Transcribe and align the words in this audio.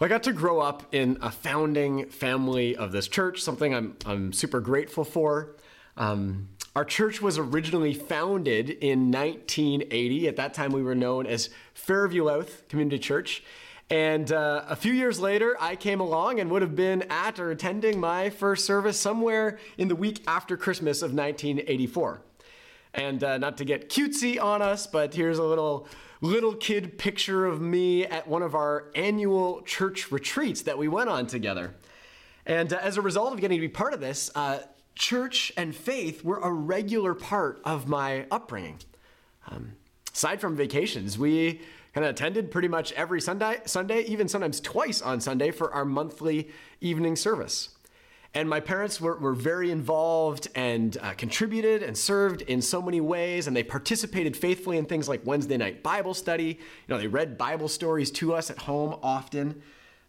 I 0.00 0.06
got 0.06 0.22
to 0.24 0.32
grow 0.32 0.60
up 0.60 0.94
in 0.94 1.18
a 1.20 1.30
founding 1.32 2.06
family 2.06 2.76
of 2.76 2.92
this 2.92 3.08
church, 3.08 3.42
something 3.42 3.74
I'm, 3.74 3.96
I'm 4.06 4.32
super 4.32 4.60
grateful 4.60 5.02
for. 5.02 5.56
Um, 5.96 6.50
our 6.76 6.84
church 6.84 7.20
was 7.20 7.36
originally 7.36 7.94
founded 7.94 8.70
in 8.70 9.10
1980. 9.10 10.28
At 10.28 10.36
that 10.36 10.54
time, 10.54 10.70
we 10.70 10.84
were 10.84 10.94
known 10.94 11.26
as 11.26 11.50
Fairview 11.74 12.22
Louth 12.22 12.68
Community 12.68 13.00
Church. 13.00 13.42
And 13.90 14.30
uh, 14.30 14.66
a 14.68 14.76
few 14.76 14.92
years 14.92 15.18
later, 15.18 15.56
I 15.58 15.74
came 15.74 15.98
along 15.98 16.38
and 16.38 16.48
would 16.52 16.62
have 16.62 16.76
been 16.76 17.02
at 17.10 17.40
or 17.40 17.50
attending 17.50 17.98
my 17.98 18.30
first 18.30 18.66
service 18.66 19.00
somewhere 19.00 19.58
in 19.78 19.88
the 19.88 19.96
week 19.96 20.22
after 20.28 20.56
Christmas 20.56 20.98
of 20.98 21.12
1984. 21.12 22.22
And 22.94 23.24
uh, 23.24 23.38
not 23.38 23.56
to 23.56 23.64
get 23.64 23.90
cutesy 23.90 24.40
on 24.40 24.62
us, 24.62 24.86
but 24.86 25.12
here's 25.12 25.38
a 25.38 25.44
little 25.44 25.88
little 26.20 26.54
kid 26.54 26.98
picture 26.98 27.46
of 27.46 27.60
me 27.60 28.04
at 28.04 28.26
one 28.26 28.42
of 28.42 28.54
our 28.54 28.90
annual 28.94 29.62
church 29.62 30.10
retreats 30.10 30.62
that 30.62 30.78
we 30.78 30.88
went 30.88 31.08
on 31.08 31.26
together. 31.26 31.74
And 32.46 32.72
uh, 32.72 32.78
as 32.82 32.96
a 32.96 33.02
result 33.02 33.32
of 33.32 33.40
getting 33.40 33.58
to 33.58 33.60
be 33.60 33.68
part 33.68 33.94
of 33.94 34.00
this, 34.00 34.30
uh, 34.34 34.60
church 34.94 35.52
and 35.56 35.74
faith 35.74 36.24
were 36.24 36.38
a 36.38 36.52
regular 36.52 37.14
part 37.14 37.60
of 37.64 37.88
my 37.88 38.26
upbringing. 38.30 38.78
Um, 39.48 39.72
aside 40.12 40.40
from 40.40 40.56
vacations, 40.56 41.18
we 41.18 41.60
kind 41.94 42.04
of 42.04 42.10
attended 42.10 42.50
pretty 42.50 42.68
much 42.68 42.92
every 42.92 43.20
Sunday, 43.20 43.60
Sunday, 43.64 44.02
even 44.02 44.28
sometimes 44.28 44.60
twice 44.60 45.00
on 45.00 45.20
Sunday 45.20 45.50
for 45.50 45.72
our 45.72 45.84
monthly 45.84 46.48
evening 46.80 47.16
service. 47.16 47.70
And 48.34 48.48
my 48.48 48.60
parents 48.60 49.00
were, 49.00 49.16
were 49.16 49.34
very 49.34 49.70
involved 49.70 50.48
and 50.54 50.96
uh, 51.00 51.14
contributed 51.14 51.82
and 51.82 51.96
served 51.96 52.42
in 52.42 52.60
so 52.60 52.82
many 52.82 53.00
ways. 53.00 53.46
And 53.46 53.56
they 53.56 53.62
participated 53.62 54.36
faithfully 54.36 54.76
in 54.76 54.84
things 54.84 55.08
like 55.08 55.22
Wednesday 55.24 55.56
night 55.56 55.82
Bible 55.82 56.14
study. 56.14 56.44
You 56.46 56.58
know, 56.88 56.98
they 56.98 57.06
read 57.06 57.38
Bible 57.38 57.68
stories 57.68 58.10
to 58.12 58.34
us 58.34 58.50
at 58.50 58.58
home 58.58 58.98
often. 59.02 59.62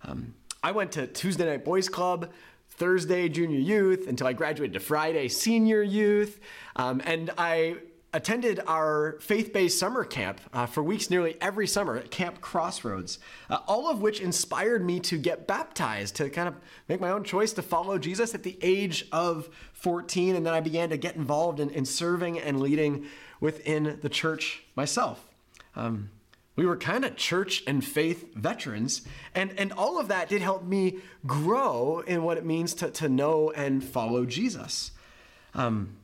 Um, 0.04 0.34
I 0.62 0.72
went 0.72 0.91
to 0.94 1.08
Tuesday 1.08 1.46
night 1.46 1.63
boys 1.63 1.88
club, 1.88 2.32
Thursday 2.70 3.30
junior 3.30 3.60
youth 3.60 4.08
until 4.08 4.27
I 4.27 4.34
graduated 4.34 4.74
to 4.74 4.80
Friday 4.80 5.30
senior 5.30 5.82
youth. 5.82 6.40
Um, 6.76 7.02
and 7.05 7.32
I 7.38 7.77
attended 8.13 8.60
our 8.65 9.18
faith-based 9.21 9.77
summer 9.77 10.04
camp 10.04 10.41
uh, 10.52 10.65
for 10.65 10.82
weeks 10.82 11.10
nearly 11.10 11.38
every 11.41 11.68
summer 11.68 11.96
at 11.96 12.10
camp 12.10 12.41
crossroads 12.41 13.20
uh, 13.49 13.60
all 13.68 13.90
of 13.90 14.02
which 14.02 14.20
inspired 14.20 14.84
me 14.84 14.99
to 14.99 15.18
get 15.18 15.46
baptized 15.46 16.15
to 16.15 16.30
kind 16.30 16.48
of 16.48 16.55
make 16.87 16.99
my 16.99 17.12
own 17.12 17.24
choice 17.24 17.54
to 17.54 17.62
follow 17.62 17.99
jesus 17.99 18.34
at 18.34 18.43
the 18.43 18.57
age 18.62 19.07
of 19.12 19.49
14 19.74 20.35
and 20.35 20.46
then 20.46 20.54
i 20.54 20.60
began 20.60 20.90
to 20.90 20.98
get 20.98 21.15
involved 21.15 21.60
in, 21.60 21.70
in 21.70 21.85
serving 21.85 22.40
and 22.40 22.60
leading 22.60 23.05
within 23.40 23.99
the 24.02 24.10
church 24.10 24.63
myself. 24.76 25.27
Um, 25.76 26.10
we 26.55 26.65
were 26.65 26.76
kind 26.76 27.05
of 27.05 27.15
church 27.15 27.63
and 27.68 27.84
faith 27.84 28.35
veterans 28.35 29.04
and, 29.34 29.57
and 29.57 29.71
all 29.71 29.98
of 29.98 30.10
that 30.10 30.27
did 30.27 30.41
help 30.41 30.63
me 30.65 30.98
grow 31.26 32.04
in 32.05 32.24
what 32.24 32.37
it 32.37 32.46
means 32.46 32.74
to, 32.76 32.91
to 32.91 33.07
know 33.07 33.52
and 33.52 33.82
follow 33.82 34.26
jesus. 34.26 34.91
Um, 35.54 35.96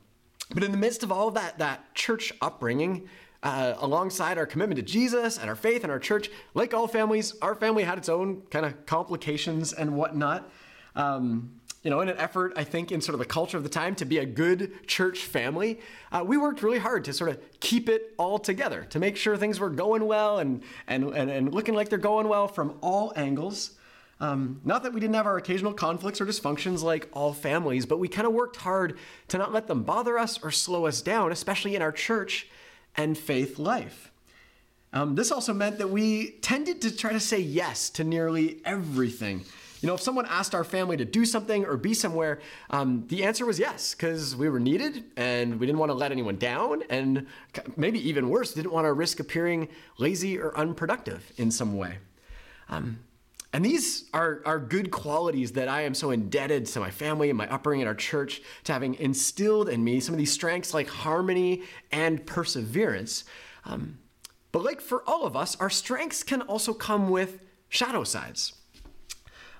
but 0.54 0.64
in 0.64 0.72
the 0.72 0.78
midst 0.78 1.04
of 1.04 1.12
all 1.12 1.28
of 1.28 1.34
that, 1.34 1.58
that 1.58 1.94
church 1.96 2.34
upbringing, 2.42 3.08
uh, 3.46 3.76
alongside 3.78 4.40
our 4.40 4.46
commitment 4.48 4.78
to 4.78 4.82
Jesus 4.82 5.38
and 5.38 5.50
our 5.50 5.56
faith 5.56 5.84
and 5.84 5.92
our 5.92 6.00
church, 6.00 6.32
like 6.56 6.74
all 6.74 6.88
families, 6.88 7.36
our 7.44 7.54
family 7.54 7.84
had 7.84 7.98
its 7.98 8.10
own 8.10 8.42
kind 8.50 8.66
of 8.66 8.86
complications 8.88 9.72
and 9.72 9.96
whatnot. 9.96 10.50
Um, 10.96 11.52
you 11.84 11.92
know, 11.92 12.02
in 12.02 12.10
an 12.10 12.18
effort, 12.18 12.54
I 12.56 12.64
think, 12.64 12.92
in 12.92 13.00
sort 13.00 13.14
of 13.14 13.20
the 13.20 13.26
culture 13.26 13.58
of 13.58 13.62
the 13.62 13.70
time 13.70 13.94
to 13.98 14.06
be 14.06 14.18
a 14.18 14.26
good 14.26 14.88
church 14.88 15.20
family, 15.20 15.80
uh, 16.12 16.24
we 16.26 16.36
worked 16.36 16.64
really 16.64 16.80
hard 16.80 17.06
to 17.06 17.14
sort 17.14 17.30
of 17.30 17.40
keep 17.60 17.88
it 17.88 18.16
all 18.18 18.40
together, 18.40 18.88
to 18.90 18.98
make 18.98 19.16
sure 19.16 19.38
things 19.38 19.60
were 19.60 19.70
going 19.70 20.08
well 20.08 20.40
and, 20.40 20.64
and, 20.88 21.04
and, 21.14 21.30
and 21.30 21.54
looking 21.54 21.76
like 21.76 21.90
they're 21.90 22.00
going 22.00 22.28
well 22.28 22.48
from 22.48 22.80
all 22.82 23.14
angles. 23.16 23.75
Um, 24.20 24.62
not 24.64 24.84
that 24.84 24.94
we 24.94 25.02
didn't 25.02 25.16
have 25.16 25.26
our 25.26 25.38
occasional 25.38 25.74
conflicts 25.74 26.22
or 26.22 26.26
dysfunctions 26.26 26.82
like 26.82 27.10
all 27.12 27.34
families, 27.34 27.86
but 27.86 28.00
we 28.00 28.08
kind 28.08 28.26
of 28.26 28.34
worked 28.34 28.56
hard 28.58 28.98
to 29.28 29.38
not 29.38 29.52
let 29.52 29.68
them 29.68 29.84
bother 29.84 30.18
us 30.18 30.42
or 30.42 30.52
slow 30.52 30.86
us 30.86 31.02
down, 31.02 31.32
especially 31.32 31.76
in 31.76 31.82
our 31.82 31.92
church 31.92 32.48
and 32.96 33.18
faith 33.18 33.60
life. 33.60 34.12
Um, 34.94 35.16
this 35.16 35.32
also 35.32 35.54
meant 35.54 35.78
that 35.80 35.90
we 35.90 36.32
tended 36.42 36.82
to 36.84 36.96
try 36.96 37.12
to 37.12 37.20
say 37.20 37.40
yes 37.40 37.90
to 37.92 38.06
nearly 38.06 38.62
everything. 38.64 39.44
You 39.82 39.88
know, 39.88 39.96
if 39.96 40.02
someone 40.02 40.26
asked 40.26 40.56
our 40.56 40.64
family 40.64 40.96
to 40.96 41.04
do 41.04 41.26
something 41.26 41.66
or 41.66 41.76
be 41.76 41.94
somewhere, 41.94 42.40
um, 42.70 43.04
the 43.10 43.26
answer 43.26 43.46
was 43.46 43.60
yes, 43.60 43.94
because 43.94 44.34
we 44.34 44.48
were 44.48 44.60
needed 44.60 45.04
and 45.18 45.60
we 45.60 45.66
didn't 45.66 45.80
want 45.80 45.90
to 45.90 45.94
let 45.94 46.14
anyone 46.14 46.38
down, 46.38 46.84
and 46.90 47.28
maybe 47.76 48.00
even 48.08 48.30
worse, 48.30 48.54
didn't 48.54 48.72
want 48.72 48.86
to 48.86 48.94
risk 48.94 49.20
appearing 49.20 49.68
lazy 49.98 50.40
or 50.40 50.58
unproductive 50.58 51.34
in 51.36 51.52
some 51.52 51.76
way. 51.76 51.98
Um, 52.70 53.00
and 53.56 53.64
these 53.64 54.10
are, 54.14 54.42
are 54.46 54.60
good 54.60 54.92
qualities 54.92 55.54
that 55.54 55.70
I 55.70 55.84
am 55.84 55.94
so 55.94 56.12
indebted 56.12 56.66
to 56.66 56.82
my 56.82 56.92
family 56.92 57.30
and 57.30 57.38
my 57.38 57.48
upbringing 57.48 57.84
and 57.84 57.88
our 57.88 57.96
church 57.96 58.42
to 58.66 58.74
having 58.74 58.96
instilled 58.96 59.70
in 59.70 59.82
me 59.82 60.02
some 60.02 60.14
of 60.14 60.20
these 60.20 60.34
strengths 60.34 60.74
like 60.74 60.90
harmony 60.90 61.64
and 61.90 62.26
perseverance. 62.26 63.24
Um, 63.64 64.00
but 64.52 64.66
like 64.66 64.82
for 64.82 65.08
all 65.08 65.24
of 65.24 65.38
us, 65.38 65.56
our 65.62 65.70
strengths 65.70 66.22
can 66.22 66.42
also 66.42 66.74
come 66.74 67.08
with 67.08 67.46
shadow 67.70 68.04
sides. 68.04 68.56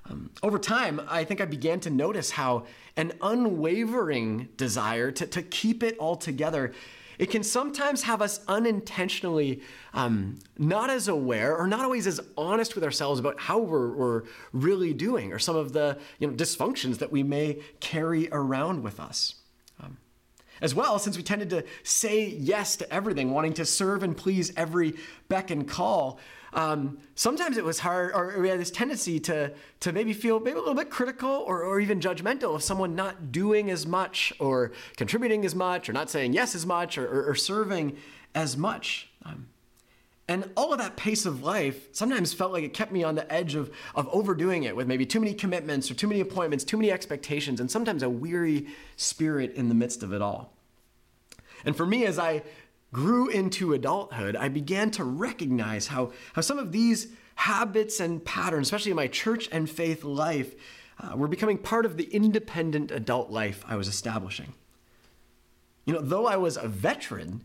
Um, 0.10 0.30
over 0.44 0.60
time, 0.60 1.00
I 1.08 1.24
think 1.24 1.40
I 1.40 1.46
began 1.46 1.80
to 1.80 1.90
notice 1.90 2.32
how 2.32 2.66
an 2.98 3.14
unwavering 3.22 4.50
desire 4.58 5.10
to, 5.12 5.26
to 5.26 5.42
keep 5.42 5.84
it 5.84 5.98
all 6.00 6.18
together 6.18 6.74
it 7.18 7.28
can 7.28 7.44
sometimes 7.44 8.04
have 8.04 8.22
us 8.22 8.42
unintentionally 8.48 9.62
um, 9.94 10.40
not 10.58 10.90
as 10.90 11.08
aware 11.08 11.56
or 11.56 11.68
not 11.68 11.82
always 11.82 12.08
as 12.08 12.20
honest 12.38 12.76
with 12.76 12.84
ourselves 12.84 13.20
about 13.20 13.40
how 13.40 13.60
we're, 13.60 13.94
we're 13.94 14.24
really 14.52 14.94
doing 14.94 15.32
or 15.32 15.40
some 15.40 15.56
of 15.56 15.74
the 15.74 15.98
you 16.20 16.28
know, 16.28 16.34
dysfunctions 16.34 17.00
that 17.00 17.12
we 17.12 17.24
may 17.24 17.60
carry 17.80 18.28
around 18.32 18.84
with 18.84 19.00
us. 19.00 19.36
Um, 19.82 19.98
as 20.62 20.76
well, 20.76 21.00
since 21.00 21.18
we 21.18 21.24
tended 21.24 21.50
to 21.52 21.64
say 21.84 22.26
yes 22.28 22.76
to 22.78 22.94
everything, 22.94 23.32
wanting 23.32 23.54
to 23.54 23.66
serve 23.66 24.04
and 24.04 24.16
please 24.16 24.52
every 24.56 24.96
beck 25.30 25.52
and 25.52 25.68
call, 25.68 26.20
um, 26.56 27.00
sometimes 27.16 27.58
it 27.58 27.66
was 27.66 27.80
hard, 27.80 28.14
or 28.14 28.40
we 28.40 28.48
had 28.48 28.60
this 28.60 28.72
tendency 28.72 29.20
to, 29.20 29.52
to 29.82 29.92
maybe 29.92 30.14
feel 30.14 30.40
maybe 30.40 30.56
a 30.56 30.60
little 30.60 30.74
bit 30.74 30.90
critical 30.90 31.30
or, 31.30 31.62
or 31.62 31.82
even 31.82 32.00
judgmental 32.00 32.56
of 32.56 32.64
someone 32.64 32.96
not 32.96 33.34
doing 33.34 33.70
as 33.70 33.86
much 33.86 34.34
or 34.40 34.72
contributing 34.96 35.46
as 35.46 35.54
much 35.54 35.90
or 35.90 35.94
not 35.94 36.10
saying 36.10 36.32
yes 36.32 36.56
as 36.56 36.66
much 36.66 36.98
or, 36.98 37.06
or, 37.06 37.32
or 37.32 37.36
serving 37.36 37.98
as 38.34 38.56
much. 38.56 39.10
Um, 39.24 39.48
and 40.30 40.50
all 40.56 40.72
of 40.72 40.80
that 40.80 40.96
pace 40.96 41.26
of 41.26 41.44
life 41.44 41.90
sometimes 41.92 42.34
felt 42.34 42.54
like 42.54 42.64
it 42.64 42.74
kept 42.74 42.92
me 42.92 43.04
on 43.04 43.16
the 43.16 43.32
edge 43.32 43.54
of, 43.54 43.70
of 43.94 44.08
overdoing 44.12 44.64
it 44.64 44.76
with 44.76 44.88
maybe 44.88 45.06
too 45.06 45.20
many 45.20 45.34
commitments 45.34 45.92
or 45.92 45.94
too 45.94 46.08
many 46.08 46.22
appointments, 46.22 46.64
too 46.64 46.78
many 46.78 46.90
expectations, 46.90 47.60
and 47.60 47.70
sometimes 47.70 48.02
a 48.02 48.10
weary 48.10 48.68
spirit 48.96 49.54
in 49.56 49.68
the 49.68 49.76
midst 49.76 50.02
of 50.04 50.14
it 50.14 50.22
all. 50.22 50.54
And 51.66 51.76
for 51.76 51.86
me, 51.86 52.06
as 52.06 52.18
I 52.18 52.44
grew 52.96 53.28
into 53.28 53.74
adulthood, 53.74 54.38
I 54.38 54.48
began 54.48 54.90
to 54.92 55.04
recognize 55.04 55.88
how, 55.88 56.14
how 56.32 56.42
some 56.42 56.58
of 56.58 56.72
these 56.72 57.10
habits 57.36 58.00
and 58.00 58.24
patterns, 58.24 58.68
especially 58.68 58.92
in 58.92 58.96
my 58.96 59.08
church 59.08 59.50
and 59.52 59.70
faith 59.70 60.06
life, 60.06 60.56
uh, 61.02 61.18
were 61.18 61.28
becoming 61.28 61.58
part 61.58 61.86
of 61.86 61.98
the 61.98 62.06
independent 62.06 62.92
adult 62.92 63.30
life 63.30 63.66
I 63.68 63.76
was 63.76 63.90
establishing. 63.90 64.54
You 65.84 65.96
know, 65.96 66.00
though 66.00 66.26
I 66.26 66.38
was 66.38 66.56
a 66.56 66.70
veteran 66.70 67.42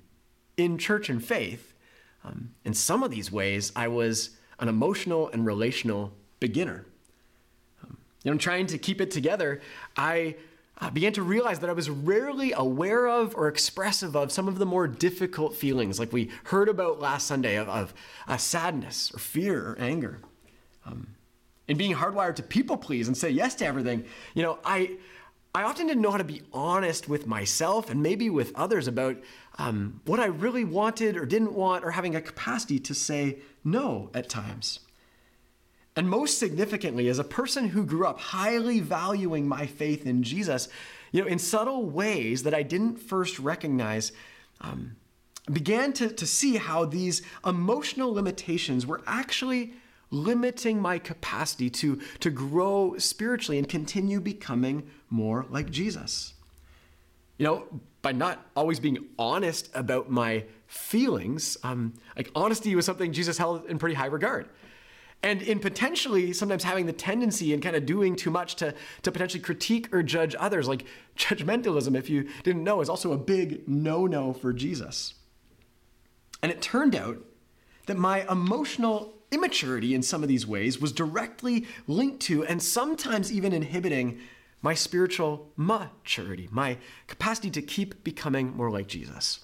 in 0.56 0.78
church 0.78 1.11
and 1.11 1.22
faith, 1.22 1.75
um, 2.22 2.55
in 2.65 2.72
some 2.72 3.03
of 3.03 3.11
these 3.11 3.32
ways, 3.32 3.72
I 3.75 3.88
was 3.88 4.37
an 4.61 4.69
emotional 4.69 5.31
and 5.31 5.44
relational 5.44 6.12
beginner. 6.38 6.87
Um, 7.82 7.97
you 8.22 8.31
know, 8.31 8.38
trying 8.38 8.69
to 8.69 8.78
keep 8.78 9.00
it 9.00 9.11
together, 9.11 9.61
I 9.97 10.37
I 10.81 10.89
began 10.89 11.13
to 11.13 11.23
realize 11.23 11.59
that 11.59 11.69
I 11.69 11.75
was 11.75 11.91
rarely 11.91 12.53
aware 12.53 13.07
of 13.07 13.35
or 13.37 13.49
expressive 13.49 14.17
of 14.17 14.33
some 14.33 14.49
of 14.49 14.59
the 14.59 14.65
more 14.65 14.89
difficult 14.89 15.55
feelings, 15.55 15.99
like 15.99 16.13
we 16.13 16.31
heard 16.45 16.69
about 16.69 17.01
last 17.01 17.27
Sunday, 17.27 17.57
of, 17.57 17.69
of 17.69 17.95
uh, 18.27 18.39
sadness 18.39 19.13
or 19.15 19.19
fear 19.19 19.73
or 19.73 19.79
anger. 19.79 20.21
Um, 20.87 21.09
and 21.69 21.77
being 21.77 21.94
hardwired 21.94 22.37
to 22.37 22.43
people 22.43 22.77
please 22.77 23.09
and 23.09 23.17
say 23.17 23.31
yes 23.31 23.55
to 23.56 23.67
everything, 23.67 24.05
you 24.35 24.43
know, 24.43 24.59
I, 24.65 24.97
I 25.55 25.65
often 25.65 25.87
didn't 25.87 26.03
know 26.03 26.11
how 26.11 26.17
to 26.17 26.25
be 26.25 26.43
honest 26.53 27.09
with 27.09 27.26
myself 27.26 27.91
and 27.91 28.03
maybe 28.03 28.31
with 28.31 28.53
others 28.55 28.88
about 28.88 29.19
um, 29.59 30.00
what 30.06 30.19
I 30.19 30.26
really 30.26 30.65
wanted 30.65 31.17
or 31.17 31.26
didn't 31.26 31.53
want, 31.53 31.85
or 31.85 31.91
having 31.91 32.17
a 32.17 32.21
capacity 32.21 32.79
to 32.81 32.94
say 32.94 33.38
no 33.62 34.11
at 34.15 34.29
times. 34.29 34.81
And 35.96 36.08
most 36.08 36.38
significantly, 36.38 37.08
as 37.08 37.19
a 37.19 37.25
person 37.25 37.69
who 37.69 37.84
grew 37.84 38.06
up 38.06 38.20
highly 38.20 38.81
valuing 38.81 39.48
my 39.48 39.66
faith 39.66 40.06
in 40.06 40.22
Jesus, 40.22 40.69
you 41.12 41.20
know, 41.20 41.26
in 41.26 41.38
subtle 41.38 41.84
ways 41.84 42.44
that 42.44 42.54
I 42.54 42.62
didn't 42.62 42.96
first 42.96 43.38
recognize, 43.38 44.12
um, 44.60 44.96
began 45.52 45.92
to, 45.94 46.08
to 46.08 46.26
see 46.26 46.56
how 46.56 46.84
these 46.84 47.22
emotional 47.44 48.12
limitations 48.12 48.87
were 48.87 49.00
actually 49.06 49.75
limiting 50.10 50.81
my 50.81 50.98
capacity 50.98 51.70
to, 51.70 52.00
to 52.20 52.31
grow 52.31 52.96
spiritually 52.98 53.58
and 53.58 53.69
continue 53.69 54.20
becoming 54.20 54.88
more 55.08 55.46
like 55.50 55.70
Jesus. 55.70 56.34
You 57.38 57.46
know, 57.46 57.81
by 58.02 58.12
not 58.12 58.46
always 58.54 58.81
being 58.81 58.98
honest 59.19 59.70
about 59.75 60.10
my 60.10 60.44
feelings, 60.66 61.56
um, 61.62 61.94
like 62.16 62.31
honesty 62.34 62.75
was 62.75 62.87
something 62.87 63.12
Jesus 63.12 63.38
held 63.38 63.66
in 63.66 63.78
pretty 63.78 63.94
high 63.94 64.06
regard. 64.06 64.48
And 65.22 65.43
in 65.43 65.58
potentially 65.58 66.32
sometimes 66.32 66.64
having 66.64 66.87
the 66.87 66.93
tendency 66.93 67.52
and 67.52 67.62
kind 67.62 67.76
of 67.76 67.84
doing 67.84 68.17
too 68.17 68.31
much 68.31 68.56
to, 68.56 68.75
to 69.02 69.12
potentially 69.12 69.43
critique 69.43 69.93
or 69.94 70.02
judge 70.02 70.34
others. 70.38 70.67
Like 70.67 70.87
judgmentalism, 71.17 71.96
if 71.96 72.08
you 72.08 72.28
didn't 72.43 72.64
know, 72.64 72.81
is 72.81 72.88
also 72.88 73.12
a 73.12 73.19
big 73.19 73.69
no 73.69 74.06
no 74.06 74.32
for 74.32 74.52
Jesus. 74.52 75.14
And 76.43 76.50
it 76.50 76.62
turned 76.62 76.96
out 76.96 77.19
that 77.87 77.99
my 77.99 78.31
emotional 78.31 79.14
immaturity 79.31 79.94
in 79.94 80.02
some 80.02 80.22
of 80.22 80.28
these 80.28 80.46
ways 80.46 80.81
was 80.81 80.93
directly 80.93 81.66
linked 81.87 82.20
to 82.20 82.44
and 82.44 82.62
sometimes 82.62 83.32
even 83.32 83.52
inhibiting 83.52 84.19
my 84.62 84.75
spiritual 84.75 85.50
maturity, 85.56 86.49
my 86.50 86.76
capacity 87.06 87.50
to 87.50 87.62
keep 87.62 88.02
becoming 88.05 88.55
more 88.56 88.70
like 88.70 88.87
Jesus. 88.87 89.40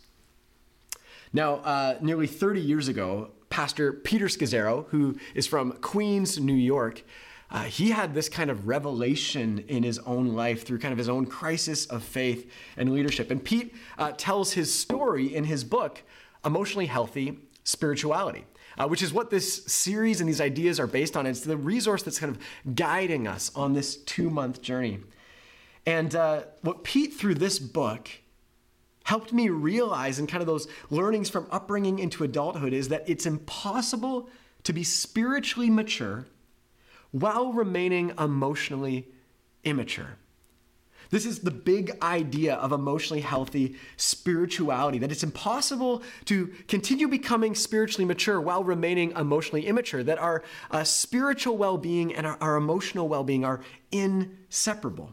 Now, 1.33 1.57
uh, 1.57 1.99
nearly 2.01 2.27
30 2.27 2.61
years 2.61 2.89
ago, 2.89 3.31
Pastor 3.51 3.93
Peter 3.93 4.27
Scazzero, 4.27 4.87
who 4.89 5.17
is 5.35 5.47
from 5.47 5.73
Queens, 5.73 6.39
New 6.39 6.55
York, 6.55 7.03
uh, 7.51 7.63
he 7.63 7.91
had 7.91 8.13
this 8.13 8.29
kind 8.29 8.51
of 8.51 8.67
revelation 8.67 9.65
in 9.69 9.83
his 9.83 9.99
own 10.01 10.29
life 10.29 10.67
through 10.67 10.79
kind 10.79 10.93
of 10.93 10.99
his 10.99 11.09
own 11.09 11.27
crisis 11.27 11.87
of 11.87 12.03
faith 12.03 12.51
and 12.77 12.93
leadership. 12.93 13.31
And 13.31 13.43
Pete 13.43 13.75
uh, 13.99 14.13
tells 14.17 14.53
his 14.53 14.73
story 14.75 15.35
in 15.35 15.45
his 15.45 15.63
book, 15.63 16.03
Emotionally 16.45 16.87
Healthy 16.87 17.39
Spirituality. 17.65 18.45
Uh, 18.79 18.87
which 18.87 19.01
is 19.03 19.11
what 19.11 19.31
this 19.31 19.65
series 19.65 20.21
and 20.21 20.29
these 20.29 20.41
ideas 20.41 20.79
are 20.79 20.87
based 20.87 21.17
on. 21.17 21.25
It's 21.25 21.41
the 21.41 21.57
resource 21.57 22.03
that's 22.03 22.19
kind 22.19 22.37
of 22.37 22.75
guiding 22.75 23.27
us 23.27 23.51
on 23.55 23.73
this 23.73 23.97
two 23.97 24.29
month 24.29 24.61
journey. 24.61 24.99
And 25.87 26.15
uh, 26.15 26.43
what 26.61 26.85
Pete, 26.85 27.15
through 27.15 27.37
this 27.37 27.59
book, 27.59 28.11
helped 29.07 29.33
me 29.33 29.49
realize 29.49 30.19
and 30.19 30.29
kind 30.29 30.41
of 30.41 30.49
those 30.49 30.67
learnings 30.91 31.31
from 31.31 31.47
upbringing 31.53 32.01
into 32.01 32.25
adulthood 32.25 32.73
is 32.73 32.89
that 32.89 33.09
it's 33.09 33.25
impossible 33.25 34.29
to 34.65 34.73
be 34.73 34.83
spiritually 34.83 35.71
mature 35.71 36.27
while 37.13 37.53
remaining 37.53 38.13
emotionally 38.19 39.07
immature. 39.63 40.17
This 41.11 41.25
is 41.25 41.39
the 41.39 41.53
big 41.53 41.93
idea 42.03 42.57
of 42.57 42.73
emotionally 42.73 43.21
healthy 43.21 43.77
spirituality 43.97 44.99
that 44.99 45.13
it's 45.13 45.23
impossible 45.23 46.03
to 46.25 46.49
continue 46.67 47.07
becoming 47.07 47.55
spiritually 47.55 48.05
mature 48.05 48.41
while 48.41 48.65
remaining 48.65 49.13
emotionally 49.13 49.69
immature, 49.69 50.03
that 50.03 50.19
our 50.19 50.43
uh, 50.73 50.83
spiritual 50.83 51.57
well 51.57 51.79
being 51.79 52.13
and 52.13 52.27
our, 52.27 52.37
our 52.41 52.57
emotional 52.57 53.09
well 53.09 53.23
being 53.23 53.45
are 53.45 53.61
inseparable. 53.93 55.13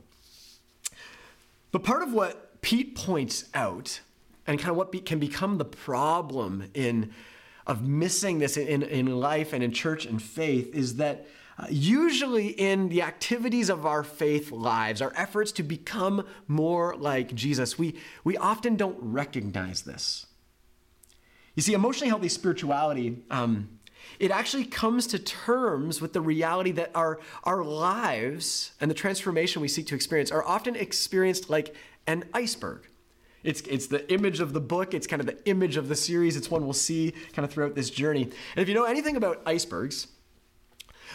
But 1.71 1.83
part 1.83 2.01
of 2.01 2.11
what 2.11 2.42
Pete 2.63 2.95
points 2.95 3.45
out, 3.53 3.99
and 4.47 4.57
kind 4.57 4.71
of 4.71 4.77
what 4.77 4.91
be, 4.91 4.99
can 4.99 5.19
become 5.19 5.59
the 5.59 5.65
problem 5.65 6.71
in 6.73 7.13
of 7.65 7.87
missing 7.87 8.39
this 8.39 8.57
in, 8.57 8.83
in 8.83 9.05
life 9.19 9.53
and 9.53 9.63
in 9.63 9.71
church 9.71 10.05
and 10.05 10.21
faith 10.21 10.73
is 10.75 10.95
that 10.97 11.27
uh, 11.57 11.65
usually 11.69 12.47
in 12.47 12.89
the 12.89 13.01
activities 13.01 13.69
of 13.69 13.85
our 13.85 14.03
faith 14.03 14.51
lives, 14.51 15.01
our 15.01 15.13
efforts 15.15 15.51
to 15.51 15.63
become 15.63 16.25
more 16.47 16.95
like 16.97 17.33
Jesus, 17.35 17.77
we, 17.77 17.95
we 18.23 18.35
often 18.37 18.75
don't 18.75 18.97
recognize 18.99 19.83
this. 19.83 20.25
You 21.55 21.61
see, 21.61 21.73
emotionally 21.73 22.09
healthy 22.09 22.29
spirituality, 22.29 23.23
um, 23.29 23.79
it 24.19 24.31
actually 24.31 24.65
comes 24.65 25.07
to 25.07 25.19
terms 25.19 26.01
with 26.01 26.13
the 26.13 26.21
reality 26.21 26.71
that 26.71 26.91
our, 26.95 27.19
our 27.43 27.63
lives 27.63 28.71
and 28.81 28.89
the 28.89 28.95
transformation 28.95 29.61
we 29.61 29.67
seek 29.67 29.87
to 29.87 29.95
experience 29.95 30.31
are 30.31 30.43
often 30.43 30.75
experienced 30.75 31.49
like 31.49 31.75
an 32.07 32.25
iceberg. 32.33 32.87
It's, 33.43 33.61
it's 33.61 33.87
the 33.87 34.11
image 34.11 34.39
of 34.39 34.53
the 34.53 34.61
book, 34.61 34.93
it's 34.93 35.07
kind 35.07 35.19
of 35.19 35.25
the 35.25 35.37
image 35.47 35.75
of 35.75 35.89
the 35.89 35.95
series, 35.95 36.37
it's 36.37 36.49
one 36.49 36.63
we'll 36.63 36.73
see 36.73 37.13
kind 37.33 37.45
of 37.45 37.51
throughout 37.51 37.75
this 37.75 37.89
journey. 37.89 38.23
And 38.23 38.33
if 38.55 38.69
you 38.69 38.73
know 38.73 38.85
anything 38.85 39.17
about 39.17 39.41
icebergs, 39.45 40.07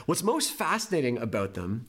what's 0.07 0.23
most 0.23 0.53
fascinating 0.53 1.17
about 1.19 1.55
them 1.55 1.87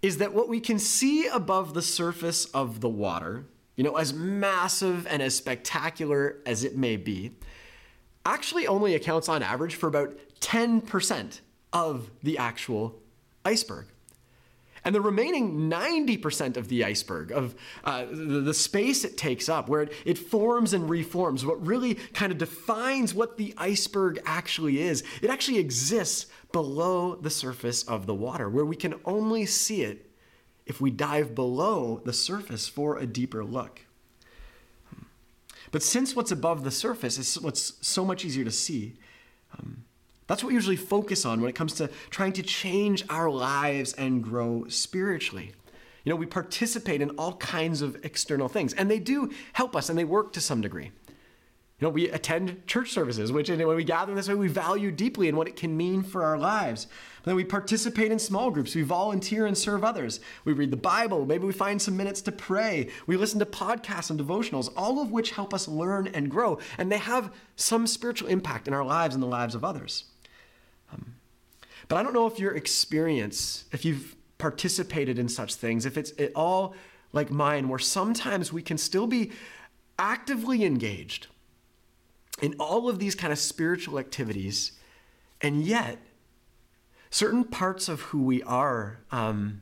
is 0.00 0.18
that 0.18 0.32
what 0.32 0.48
we 0.48 0.60
can 0.60 0.78
see 0.78 1.26
above 1.26 1.74
the 1.74 1.82
surface 1.82 2.44
of 2.46 2.80
the 2.80 2.88
water, 2.88 3.46
you 3.74 3.82
know, 3.82 3.96
as 3.96 4.12
massive 4.12 5.06
and 5.08 5.22
as 5.22 5.34
spectacular 5.34 6.36
as 6.46 6.62
it 6.62 6.76
may 6.76 6.96
be, 6.96 7.32
actually 8.24 8.66
only 8.66 8.94
accounts 8.94 9.28
on 9.28 9.42
average 9.42 9.74
for 9.74 9.88
about 9.88 10.16
10% 10.40 11.40
of 11.72 12.10
the 12.22 12.38
actual 12.38 13.00
iceberg. 13.44 13.86
And 14.84 14.94
the 14.94 15.00
remaining 15.00 15.70
90% 15.70 16.58
of 16.58 16.68
the 16.68 16.84
iceberg, 16.84 17.32
of 17.32 17.54
uh, 17.84 18.04
the, 18.04 18.40
the, 18.40 18.54
space 18.54 19.04
it 19.04 19.16
takes 19.16 19.48
up, 19.48 19.68
where 19.68 19.80
it, 19.82 19.92
it 20.04 20.18
forms 20.18 20.74
and 20.74 20.90
reforms, 20.90 21.46
what 21.46 21.64
really 21.66 21.94
kind 22.12 22.30
of 22.30 22.36
defines 22.36 23.14
what 23.14 23.38
the 23.38 23.54
iceberg 23.56 24.20
actually 24.26 24.82
is, 24.82 25.02
it 25.22 25.30
actually 25.30 25.58
exists 25.58 26.26
below 26.52 27.14
the 27.14 27.30
surface 27.30 27.82
of 27.84 28.06
the 28.06 28.14
water, 28.14 28.50
where 28.50 28.64
we 28.64 28.76
can 28.76 28.94
only 29.06 29.46
see 29.46 29.82
it 29.82 30.10
if 30.66 30.80
we 30.80 30.90
dive 30.90 31.34
below 31.34 32.00
the 32.04 32.12
surface 32.12 32.68
for 32.68 32.98
a 32.98 33.06
deeper 33.06 33.44
look. 33.44 33.80
But 35.70 35.82
since 35.82 36.14
what's 36.14 36.30
above 36.30 36.62
the 36.62 36.70
surface 36.70 37.18
is 37.18 37.40
what's 37.40 37.74
so 37.86 38.04
much 38.04 38.24
easier 38.24 38.44
to 38.44 38.50
see, 38.50 38.94
um, 39.58 39.84
that's 40.26 40.42
what 40.42 40.48
we 40.48 40.54
usually 40.54 40.76
focus 40.76 41.24
on 41.24 41.40
when 41.40 41.50
it 41.50 41.54
comes 41.54 41.74
to 41.74 41.90
trying 42.10 42.32
to 42.34 42.42
change 42.42 43.04
our 43.10 43.30
lives 43.30 43.92
and 43.94 44.22
grow 44.22 44.66
spiritually. 44.68 45.52
You 46.04 46.10
know, 46.10 46.16
we 46.16 46.26
participate 46.26 47.00
in 47.00 47.10
all 47.10 47.36
kinds 47.36 47.82
of 47.82 48.04
external 48.04 48.48
things, 48.48 48.74
and 48.74 48.90
they 48.90 48.98
do 48.98 49.30
help 49.54 49.74
us 49.74 49.88
and 49.88 49.98
they 49.98 50.04
work 50.04 50.32
to 50.34 50.40
some 50.40 50.60
degree. 50.60 50.92
You 51.80 51.88
know, 51.88 51.90
we 51.90 52.08
attend 52.08 52.66
church 52.68 52.92
services, 52.92 53.32
which 53.32 53.48
when 53.48 53.66
we 53.66 53.82
gather 53.82 54.12
in 54.12 54.16
this 54.16 54.28
way, 54.28 54.36
we 54.36 54.46
value 54.46 54.92
deeply 54.92 55.26
in 55.26 55.36
what 55.36 55.48
it 55.48 55.56
can 55.56 55.76
mean 55.76 56.04
for 56.04 56.22
our 56.22 56.38
lives. 56.38 56.86
But 57.16 57.30
then 57.30 57.36
we 57.36 57.44
participate 57.44 58.12
in 58.12 58.18
small 58.20 58.52
groups, 58.52 58.76
we 58.76 58.82
volunteer 58.82 59.44
and 59.44 59.58
serve 59.58 59.82
others. 59.82 60.20
We 60.44 60.52
read 60.52 60.70
the 60.70 60.76
Bible, 60.76 61.26
maybe 61.26 61.46
we 61.46 61.52
find 61.52 61.82
some 61.82 61.96
minutes 61.96 62.20
to 62.22 62.32
pray. 62.32 62.90
We 63.08 63.16
listen 63.16 63.40
to 63.40 63.46
podcasts 63.46 64.08
and 64.08 64.20
devotionals, 64.20 64.72
all 64.76 65.02
of 65.02 65.10
which 65.10 65.32
help 65.32 65.52
us 65.52 65.66
learn 65.66 66.06
and 66.08 66.30
grow, 66.30 66.60
and 66.78 66.92
they 66.92 66.98
have 66.98 67.34
some 67.56 67.88
spiritual 67.88 68.28
impact 68.28 68.68
in 68.68 68.74
our 68.74 68.84
lives 68.84 69.14
and 69.14 69.22
the 69.22 69.26
lives 69.26 69.56
of 69.56 69.64
others. 69.64 70.04
But 71.88 71.96
I 71.96 72.02
don't 72.02 72.14
know 72.14 72.26
if 72.26 72.38
your 72.38 72.54
experience, 72.54 73.64
if 73.72 73.84
you've 73.84 74.16
participated 74.38 75.18
in 75.18 75.28
such 75.28 75.54
things, 75.54 75.86
if 75.86 75.96
it's 75.96 76.12
at 76.18 76.32
all 76.34 76.74
like 77.12 77.30
mine, 77.30 77.68
where 77.68 77.78
sometimes 77.78 78.52
we 78.52 78.62
can 78.62 78.78
still 78.78 79.06
be 79.06 79.30
actively 79.98 80.64
engaged 80.64 81.28
in 82.42 82.54
all 82.58 82.88
of 82.88 82.98
these 82.98 83.14
kind 83.14 83.32
of 83.32 83.38
spiritual 83.38 83.98
activities, 83.98 84.72
and 85.40 85.62
yet 85.62 85.98
certain 87.10 87.44
parts 87.44 87.88
of 87.88 88.00
who 88.00 88.22
we 88.22 88.42
are, 88.42 88.98
um, 89.12 89.60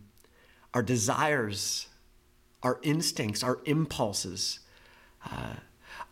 our 0.73 0.83
desires, 0.83 1.89
our 2.63 2.79
instincts, 2.83 3.43
our 3.43 3.59
impulses, 3.67 4.61
uh, 5.31 5.55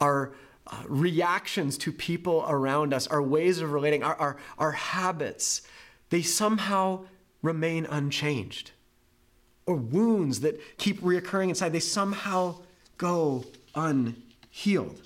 our 0.01 0.35
uh, 0.67 0.83
reactions 0.87 1.79
to 1.79 1.93
people 1.93 2.45
around 2.47 2.93
us, 2.93 3.07
our 3.07 3.23
ways 3.23 3.61
of 3.61 3.73
relating, 3.73 4.03
our, 4.03 4.15
our, 4.17 4.37
our 4.59 4.73
habits, 4.73 5.63
they 6.11 6.23
somehow 6.23 7.05
remain 7.43 7.87
unchanged. 7.87 8.73
Or 9.67 9.75
wounds 9.77 10.41
that 10.41 10.61
keep 10.79 11.01
reoccurring 11.01 11.49
inside, 11.49 11.73
they 11.73 11.81
somehow 11.81 12.57
go 12.99 13.45
unhealed. 13.75 15.01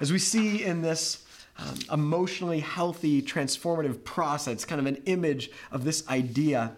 As 0.00 0.10
we 0.10 0.18
see 0.18 0.64
in 0.64 0.82
this 0.82 1.24
um, 1.58 1.74
emotionally 1.92 2.60
healthy, 2.60 3.22
transformative 3.22 4.02
process, 4.02 4.64
kind 4.64 4.80
of 4.80 4.86
an 4.86 5.02
image 5.04 5.50
of 5.70 5.84
this 5.84 6.08
idea 6.08 6.76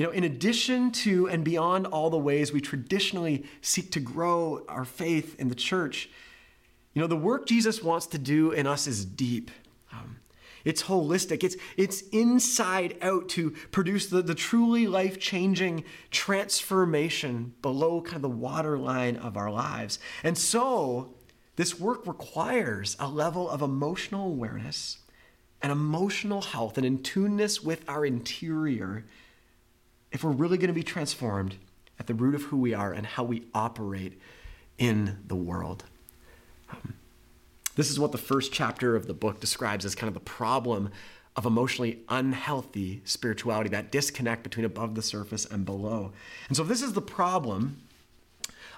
you 0.00 0.06
know, 0.06 0.12
in 0.12 0.24
addition 0.24 0.92
to 0.92 1.28
and 1.28 1.44
beyond 1.44 1.86
all 1.86 2.08
the 2.08 2.16
ways 2.16 2.54
we 2.54 2.62
traditionally 2.62 3.44
seek 3.60 3.90
to 3.90 4.00
grow 4.00 4.64
our 4.66 4.86
faith 4.86 5.38
in 5.38 5.48
the 5.48 5.54
church, 5.54 6.08
you 6.94 7.02
know, 7.02 7.06
the 7.06 7.18
work 7.18 7.46
Jesus 7.46 7.82
wants 7.82 8.06
to 8.06 8.16
do 8.16 8.50
in 8.50 8.66
us 8.66 8.86
is 8.86 9.04
deep. 9.04 9.50
Um, 9.92 10.16
it's 10.64 10.84
holistic. 10.84 11.42
It's, 11.44 11.56
it's 11.76 12.02
inside 12.08 12.96
out 13.02 13.28
to 13.30 13.50
produce 13.70 14.06
the, 14.06 14.22
the 14.22 14.34
truly 14.34 14.86
life 14.86 15.18
changing 15.18 15.84
transformation 16.10 17.54
below 17.62 18.00
kind 18.02 18.16
of 18.16 18.22
the 18.22 18.28
waterline 18.28 19.16
of 19.16 19.36
our 19.36 19.50
lives. 19.50 19.98
And 20.22 20.36
so, 20.36 21.14
this 21.56 21.78
work 21.78 22.06
requires 22.06 22.96
a 22.98 23.08
level 23.08 23.50
of 23.50 23.60
emotional 23.60 24.26
awareness 24.26 24.98
and 25.62 25.70
emotional 25.70 26.40
health 26.40 26.78
and 26.78 26.86
in 26.86 27.02
tuneness 27.02 27.62
with 27.62 27.84
our 27.88 28.06
interior 28.06 29.04
if 30.10 30.24
we're 30.24 30.30
really 30.30 30.58
going 30.58 30.68
to 30.68 30.74
be 30.74 30.82
transformed 30.82 31.56
at 31.98 32.06
the 32.06 32.14
root 32.14 32.34
of 32.34 32.44
who 32.44 32.56
we 32.56 32.72
are 32.72 32.92
and 32.92 33.04
how 33.04 33.22
we 33.22 33.44
operate 33.54 34.18
in 34.78 35.18
the 35.26 35.36
world. 35.36 35.84
Um, 36.70 36.94
this 37.80 37.90
is 37.90 37.98
what 37.98 38.12
the 38.12 38.18
first 38.18 38.52
chapter 38.52 38.94
of 38.94 39.06
the 39.06 39.14
book 39.14 39.40
describes 39.40 39.86
as 39.86 39.94
kind 39.94 40.08
of 40.08 40.14
the 40.14 40.20
problem 40.20 40.90
of 41.34 41.46
emotionally 41.46 42.00
unhealthy 42.10 43.00
spirituality, 43.04 43.70
that 43.70 43.90
disconnect 43.90 44.42
between 44.42 44.66
above 44.66 44.94
the 44.94 45.02
surface 45.02 45.46
and 45.46 45.64
below. 45.64 46.12
And 46.48 46.56
so, 46.56 46.64
if 46.64 46.68
this 46.68 46.82
is 46.82 46.92
the 46.92 47.00
problem 47.00 47.78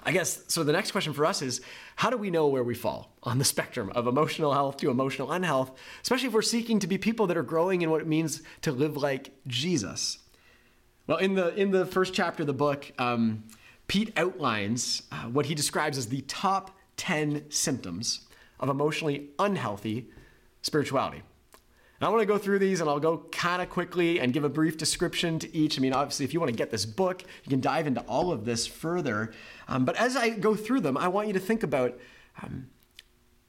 I 0.05 0.11
guess 0.11 0.43
so. 0.47 0.63
The 0.63 0.73
next 0.73 0.91
question 0.91 1.13
for 1.13 1.25
us 1.25 1.41
is 1.41 1.61
how 1.95 2.09
do 2.09 2.17
we 2.17 2.29
know 2.29 2.47
where 2.47 2.63
we 2.63 2.75
fall 2.75 3.13
on 3.23 3.37
the 3.37 3.45
spectrum 3.53 3.91
of 3.95 4.07
emotional 4.07 4.53
health 4.53 4.77
to 4.77 4.89
emotional 4.89 5.31
unhealth, 5.31 5.71
especially 6.01 6.27
if 6.27 6.33
we're 6.33 6.41
seeking 6.41 6.79
to 6.79 6.87
be 6.87 6.97
people 6.97 7.27
that 7.27 7.37
are 7.37 7.43
growing 7.43 7.81
in 7.81 7.89
what 7.89 8.01
it 8.01 8.07
means 8.07 8.41
to 8.61 8.71
live 8.71 8.97
like 8.97 9.31
Jesus? 9.47 10.19
Well, 11.07 11.17
in 11.17 11.35
the 11.35 11.53
in 11.55 11.71
the 11.71 11.85
first 11.85 12.13
chapter 12.13 12.43
of 12.43 12.47
the 12.47 12.53
book, 12.53 12.91
um, 12.97 13.43
Pete 13.87 14.11
outlines 14.17 15.03
uh, 15.11 15.23
what 15.23 15.45
he 15.45 15.55
describes 15.55 15.97
as 15.97 16.07
the 16.07 16.21
top 16.21 16.77
ten 16.97 17.49
symptoms 17.49 18.27
of 18.63 18.69
emotionally 18.69 19.29
unhealthy 19.37 20.07
spirituality. 20.61 21.21
And 21.99 22.07
I 22.07 22.09
want 22.09 22.21
to 22.21 22.25
go 22.25 22.37
through 22.37 22.59
these 22.59 22.81
and 22.81 22.89
I'll 22.89 22.99
go 22.99 23.25
kind 23.31 23.61
of 23.61 23.69
quickly 23.69 24.19
and 24.19 24.33
give 24.33 24.43
a 24.43 24.49
brief 24.49 24.77
description 24.77 25.37
to 25.39 25.55
each. 25.55 25.77
I 25.77 25.81
mean, 25.81 25.93
obviously, 25.93 26.25
if 26.25 26.33
you 26.33 26.39
want 26.39 26.51
to 26.51 26.57
get 26.57 26.71
this 26.71 26.85
book, 26.85 27.21
you 27.43 27.49
can 27.49 27.61
dive 27.61 27.87
into 27.87 28.01
all 28.01 28.31
of 28.31 28.45
this 28.45 28.65
further. 28.65 29.33
Um, 29.67 29.85
but 29.85 29.95
as 29.97 30.15
I 30.15 30.29
go 30.29 30.55
through 30.55 30.81
them, 30.81 30.97
I 30.97 31.09
want 31.09 31.27
you 31.27 31.33
to 31.33 31.39
think 31.39 31.63
about 31.63 31.99
um, 32.41 32.67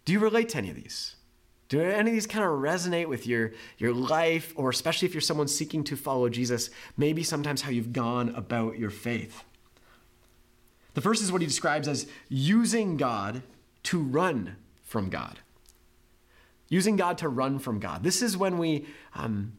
do 0.04 0.12
you 0.12 0.18
relate 0.18 0.50
to 0.50 0.58
any 0.58 0.68
of 0.68 0.76
these? 0.76 1.16
Do 1.68 1.80
any 1.80 2.10
of 2.10 2.14
these 2.14 2.26
kind 2.26 2.44
of 2.44 2.50
resonate 2.50 3.08
with 3.08 3.26
your, 3.26 3.52
your 3.78 3.94
life, 3.94 4.52
or 4.56 4.68
especially 4.68 5.08
if 5.08 5.14
you're 5.14 5.20
someone 5.20 5.48
seeking 5.48 5.82
to 5.84 5.96
follow 5.96 6.28
Jesus, 6.28 6.70
maybe 6.96 7.22
sometimes 7.22 7.62
how 7.62 7.70
you've 7.70 7.92
gone 7.92 8.28
about 8.30 8.78
your 8.78 8.90
faith? 8.90 9.44
The 10.92 11.00
first 11.00 11.22
is 11.22 11.32
what 11.32 11.40
he 11.40 11.46
describes 11.46 11.88
as 11.88 12.06
using 12.28 12.96
God 12.96 13.42
to 13.84 13.98
run 13.98 14.56
from 14.84 15.08
God 15.08 15.40
using 16.68 16.96
God 16.96 17.18
to 17.18 17.28
run 17.28 17.58
from 17.58 17.78
God. 17.78 18.02
This 18.02 18.22
is 18.22 18.36
when 18.36 18.58
we 18.58 18.86
um, 19.14 19.52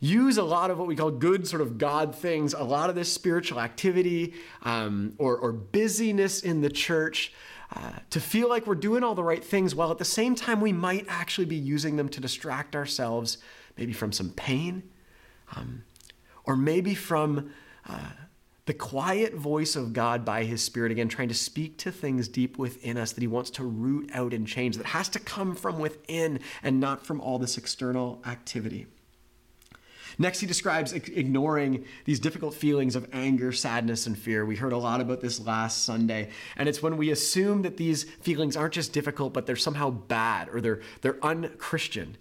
use 0.00 0.38
a 0.38 0.42
lot 0.42 0.70
of 0.70 0.78
what 0.78 0.86
we 0.86 0.96
call 0.96 1.10
good 1.10 1.46
sort 1.46 1.62
of 1.62 1.78
God 1.78 2.14
things, 2.14 2.54
a 2.54 2.62
lot 2.62 2.88
of 2.88 2.96
this 2.96 3.12
spiritual 3.12 3.60
activity 3.60 4.34
um, 4.62 5.14
or, 5.18 5.36
or, 5.36 5.52
busyness 5.52 6.40
in 6.42 6.60
the 6.60 6.70
church. 6.70 7.32
Uh, 7.74 7.92
to 8.10 8.20
feel 8.20 8.50
like 8.50 8.66
we're 8.66 8.74
doing 8.74 9.02
all 9.02 9.14
the 9.14 9.24
right 9.24 9.42
things 9.42 9.74
while 9.74 9.90
at 9.90 9.96
the 9.96 10.04
same 10.04 10.34
time 10.34 10.60
we 10.60 10.74
might 10.74 11.06
actually 11.08 11.46
be 11.46 11.56
using 11.56 11.96
them 11.96 12.06
to 12.06 12.20
distract 12.20 12.76
ourselves 12.76 13.38
maybe 13.78 13.94
from 13.94 14.12
some 14.12 14.28
pain 14.28 14.82
um, 15.56 15.82
or 16.44 16.54
maybe 16.54 16.94
from 16.94 17.50
uh, 17.88 18.10
the 18.66 18.74
quiet 18.74 19.34
voice 19.34 19.74
of 19.74 19.92
God 19.92 20.24
by 20.24 20.44
His 20.44 20.62
Spirit, 20.62 20.92
again, 20.92 21.08
trying 21.08 21.28
to 21.28 21.34
speak 21.34 21.78
to 21.78 21.90
things 21.90 22.28
deep 22.28 22.58
within 22.58 22.96
us 22.96 23.12
that 23.12 23.20
He 23.20 23.26
wants 23.26 23.50
to 23.50 23.64
root 23.64 24.10
out 24.14 24.32
and 24.32 24.46
change, 24.46 24.76
that 24.76 24.86
has 24.86 25.08
to 25.10 25.18
come 25.18 25.54
from 25.54 25.78
within 25.78 26.40
and 26.62 26.78
not 26.78 27.04
from 27.04 27.20
all 27.20 27.38
this 27.38 27.58
external 27.58 28.22
activity. 28.24 28.86
Next, 30.18 30.40
he 30.40 30.46
describes 30.46 30.92
ignoring 30.92 31.84
these 32.04 32.20
difficult 32.20 32.54
feelings 32.54 32.96
of 32.96 33.08
anger, 33.12 33.52
sadness, 33.52 34.06
and 34.06 34.16
fear. 34.16 34.44
We 34.44 34.56
heard 34.56 34.72
a 34.72 34.78
lot 34.78 35.00
about 35.00 35.20
this 35.20 35.40
last 35.40 35.84
Sunday. 35.84 36.30
And 36.56 36.68
it's 36.68 36.82
when 36.82 36.96
we 36.96 37.10
assume 37.10 37.62
that 37.62 37.76
these 37.76 38.04
feelings 38.04 38.56
aren't 38.56 38.74
just 38.74 38.92
difficult, 38.92 39.32
but 39.32 39.46
they're 39.46 39.56
somehow 39.56 39.90
bad 39.90 40.48
or 40.50 40.60
they're, 40.60 40.80
they're 41.00 41.24
unchristian, 41.24 42.16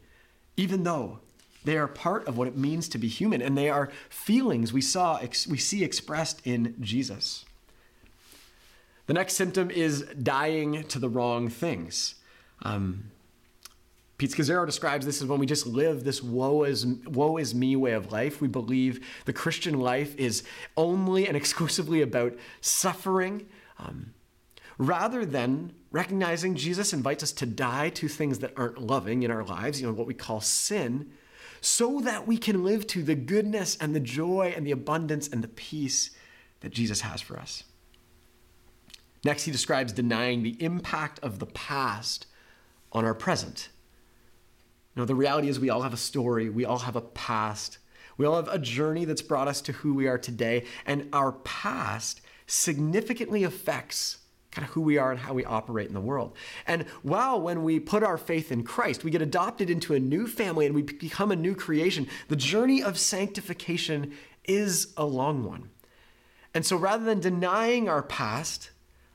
even 0.55 0.83
though 0.83 1.19
they 1.63 1.77
are 1.77 1.87
part 1.87 2.27
of 2.27 2.37
what 2.37 2.47
it 2.47 2.57
means 2.57 2.87
to 2.89 2.97
be 2.97 3.07
human, 3.07 3.41
and 3.41 3.57
they 3.57 3.69
are 3.69 3.91
feelings 4.09 4.73
we 4.73 4.81
saw 4.81 5.19
we 5.47 5.57
see 5.57 5.83
expressed 5.83 6.41
in 6.45 6.75
Jesus. 6.79 7.45
The 9.07 9.13
next 9.13 9.33
symptom 9.33 9.69
is 9.69 10.03
dying 10.23 10.83
to 10.83 10.99
the 10.99 11.09
wrong 11.09 11.49
things. 11.49 12.15
Um, 12.63 13.11
Pete 14.21 14.29
Scazzero 14.29 14.67
describes 14.67 15.03
this 15.03 15.19
as 15.19 15.27
when 15.27 15.39
we 15.39 15.47
just 15.47 15.65
live 15.65 16.03
this 16.03 16.21
woe 16.21 16.63
is, 16.63 16.85
woe 16.85 17.37
is 17.37 17.55
me 17.55 17.75
way 17.75 17.93
of 17.93 18.11
life. 18.11 18.39
We 18.39 18.47
believe 18.47 19.03
the 19.25 19.33
Christian 19.33 19.79
life 19.79 20.15
is 20.15 20.43
only 20.77 21.27
and 21.27 21.35
exclusively 21.35 22.03
about 22.03 22.37
suffering. 22.61 23.47
Um, 23.79 24.13
rather 24.77 25.25
than 25.25 25.73
recognizing 25.91 26.53
Jesus 26.53 26.93
invites 26.93 27.23
us 27.23 27.31
to 27.31 27.47
die 27.47 27.89
to 27.89 28.07
things 28.07 28.39
that 28.39 28.53
aren't 28.55 28.79
loving 28.79 29.23
in 29.23 29.31
our 29.31 29.43
lives, 29.43 29.81
you 29.81 29.87
know, 29.87 29.93
what 29.93 30.05
we 30.05 30.13
call 30.13 30.39
sin, 30.39 31.09
so 31.61 32.01
that 32.01 32.27
we 32.27 32.37
can 32.37 32.63
live 32.63 32.87
to 32.87 33.03
the 33.03 33.15
goodness 33.15 33.77
and 33.79 33.95
the 33.95 33.99
joy 33.99 34.53
and 34.55 34.65
the 34.65 34.71
abundance 34.71 35.27
and 35.27 35.43
the 35.43 35.47
peace 35.47 36.09
that 36.61 36.73
Jesus 36.73 37.01
has 37.01 37.21
for 37.21 37.37
us. 37.39 37.63
Next, 39.23 39.43
he 39.43 39.51
describes 39.51 39.93
denying 39.93 40.41
the 40.41 40.61
impact 40.61 41.19
of 41.21 41.37
the 41.39 41.45
past 41.45 42.25
on 42.91 43.05
our 43.05 43.13
present. 43.13 43.69
Know, 44.95 45.05
the 45.05 45.15
reality 45.15 45.47
is 45.47 45.59
we 45.59 45.69
all 45.69 45.83
have 45.83 45.93
a 45.93 45.97
story, 45.97 46.49
we 46.49 46.65
all 46.65 46.79
have 46.79 46.95
a 46.95 47.01
past, 47.01 47.77
we 48.17 48.25
all 48.25 48.35
have 48.35 48.49
a 48.49 48.59
journey 48.59 49.05
that's 49.05 49.21
brought 49.21 49.47
us 49.47 49.61
to 49.61 49.71
who 49.71 49.93
we 49.93 50.07
are 50.07 50.17
today, 50.17 50.65
and 50.85 51.07
our 51.13 51.31
past 51.31 52.21
significantly 52.45 53.43
affects 53.43 54.17
kind 54.51 54.67
of 54.67 54.73
who 54.73 54.81
we 54.81 54.97
are 54.97 55.11
and 55.11 55.19
how 55.19 55.33
we 55.33 55.45
operate 55.45 55.87
in 55.87 55.93
the 55.93 56.01
world. 56.01 56.35
And 56.67 56.83
while 57.03 57.41
when 57.41 57.63
we 57.63 57.79
put 57.79 58.03
our 58.03 58.17
faith 58.17 58.51
in 58.51 58.63
Christ, 58.63 59.03
we 59.03 59.11
get 59.11 59.21
adopted 59.21 59.69
into 59.69 59.93
a 59.93 59.99
new 59.99 60.27
family 60.27 60.65
and 60.65 60.75
we 60.75 60.81
become 60.81 61.31
a 61.31 61.35
new 61.35 61.55
creation, 61.55 62.07
the 62.27 62.35
journey 62.35 62.83
of 62.83 62.99
sanctification 62.99 64.13
is 64.45 64.93
a 64.97 65.05
long 65.05 65.45
one. 65.45 65.69
And 66.53 66.65
so 66.65 66.75
rather 66.75 67.05
than 67.05 67.21
denying 67.21 67.87
our 67.87 68.03
past, 68.03 68.71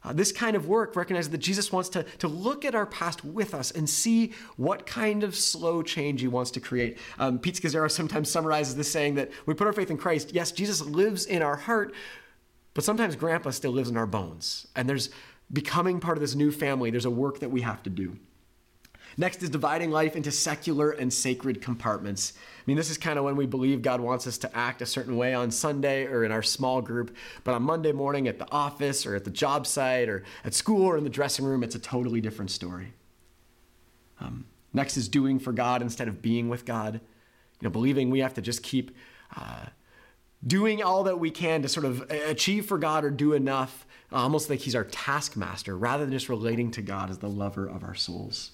uh, 0.06 0.12
this 0.12 0.30
kind 0.30 0.56
of 0.56 0.68
work 0.68 0.94
recognizes 0.94 1.30
that 1.30 1.38
Jesus 1.38 1.72
wants 1.72 1.88
to, 1.90 2.04
to 2.18 2.28
look 2.28 2.64
at 2.64 2.74
our 2.74 2.86
past 2.86 3.24
with 3.24 3.52
us 3.52 3.72
and 3.72 3.90
see 3.90 4.32
what 4.56 4.86
kind 4.86 5.24
of 5.24 5.34
slow 5.34 5.82
change 5.82 6.20
he 6.20 6.28
wants 6.28 6.52
to 6.52 6.60
create. 6.60 6.96
Um, 7.18 7.40
Pete 7.40 7.56
Scazzero 7.56 7.90
sometimes 7.90 8.30
summarizes 8.30 8.76
this 8.76 8.90
saying 8.90 9.16
that 9.16 9.30
we 9.46 9.54
put 9.54 9.66
our 9.66 9.72
faith 9.72 9.90
in 9.90 9.98
Christ. 9.98 10.32
Yes, 10.32 10.52
Jesus 10.52 10.80
lives 10.80 11.26
in 11.26 11.42
our 11.42 11.56
heart, 11.56 11.92
but 12.76 12.84
sometimes 12.84 13.16
grandpa 13.16 13.48
still 13.48 13.72
lives 13.72 13.88
in 13.88 13.96
our 13.96 14.06
bones. 14.06 14.66
And 14.76 14.86
there's 14.86 15.08
becoming 15.50 15.98
part 15.98 16.18
of 16.18 16.20
this 16.20 16.34
new 16.34 16.52
family, 16.52 16.90
there's 16.90 17.06
a 17.06 17.10
work 17.10 17.40
that 17.40 17.50
we 17.50 17.62
have 17.62 17.82
to 17.84 17.90
do. 17.90 18.18
Next 19.16 19.42
is 19.42 19.48
dividing 19.48 19.90
life 19.90 20.14
into 20.14 20.30
secular 20.30 20.90
and 20.90 21.10
sacred 21.10 21.62
compartments. 21.62 22.34
I 22.36 22.62
mean, 22.66 22.76
this 22.76 22.90
is 22.90 22.98
kind 22.98 23.18
of 23.18 23.24
when 23.24 23.34
we 23.34 23.46
believe 23.46 23.80
God 23.80 24.02
wants 24.02 24.26
us 24.26 24.36
to 24.38 24.54
act 24.54 24.82
a 24.82 24.86
certain 24.86 25.16
way 25.16 25.32
on 25.32 25.50
Sunday 25.50 26.04
or 26.04 26.22
in 26.22 26.30
our 26.30 26.42
small 26.42 26.82
group, 26.82 27.16
but 27.44 27.54
on 27.54 27.62
Monday 27.62 27.92
morning 27.92 28.28
at 28.28 28.38
the 28.38 28.50
office 28.52 29.06
or 29.06 29.16
at 29.16 29.24
the 29.24 29.30
job 29.30 29.66
site 29.66 30.10
or 30.10 30.22
at 30.44 30.52
school 30.52 30.84
or 30.84 30.98
in 30.98 31.04
the 31.04 31.08
dressing 31.08 31.46
room, 31.46 31.62
it's 31.62 31.74
a 31.74 31.78
totally 31.78 32.20
different 32.20 32.50
story. 32.50 32.92
Um, 34.20 34.44
next 34.74 34.98
is 34.98 35.08
doing 35.08 35.38
for 35.38 35.54
God 35.54 35.80
instead 35.80 36.08
of 36.08 36.20
being 36.20 36.50
with 36.50 36.66
God. 36.66 36.96
You 36.96 37.68
know, 37.68 37.70
believing 37.70 38.10
we 38.10 38.18
have 38.18 38.34
to 38.34 38.42
just 38.42 38.62
keep 38.62 38.94
uh, 39.34 39.66
doing 40.44 40.82
all 40.82 41.04
that 41.04 41.18
we 41.18 41.30
can 41.30 41.62
to 41.62 41.68
sort 41.68 41.86
of 41.86 42.10
achieve 42.10 42.66
for 42.66 42.78
God 42.78 43.04
or 43.04 43.10
do 43.10 43.32
enough, 43.32 43.86
almost 44.12 44.50
like 44.50 44.60
He's 44.60 44.74
our 44.74 44.84
taskmaster, 44.84 45.76
rather 45.76 46.04
than 46.04 46.12
just 46.12 46.28
relating 46.28 46.70
to 46.72 46.82
God 46.82 47.10
as 47.10 47.18
the 47.18 47.28
lover 47.28 47.66
of 47.66 47.84
our 47.84 47.94
souls. 47.94 48.52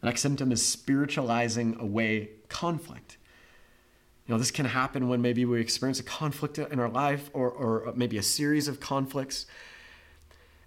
The 0.00 0.06
next 0.06 0.20
symptom 0.20 0.52
is 0.52 0.64
spiritualizing 0.64 1.76
away 1.80 2.30
conflict. 2.48 3.16
You 4.26 4.34
know, 4.34 4.38
this 4.38 4.50
can 4.50 4.66
happen 4.66 5.08
when 5.08 5.22
maybe 5.22 5.44
we 5.44 5.60
experience 5.60 5.98
a 6.00 6.04
conflict 6.04 6.58
in 6.58 6.78
our 6.78 6.90
life 6.90 7.30
or, 7.32 7.50
or 7.50 7.92
maybe 7.96 8.18
a 8.18 8.22
series 8.22 8.68
of 8.68 8.78
conflicts. 8.78 9.46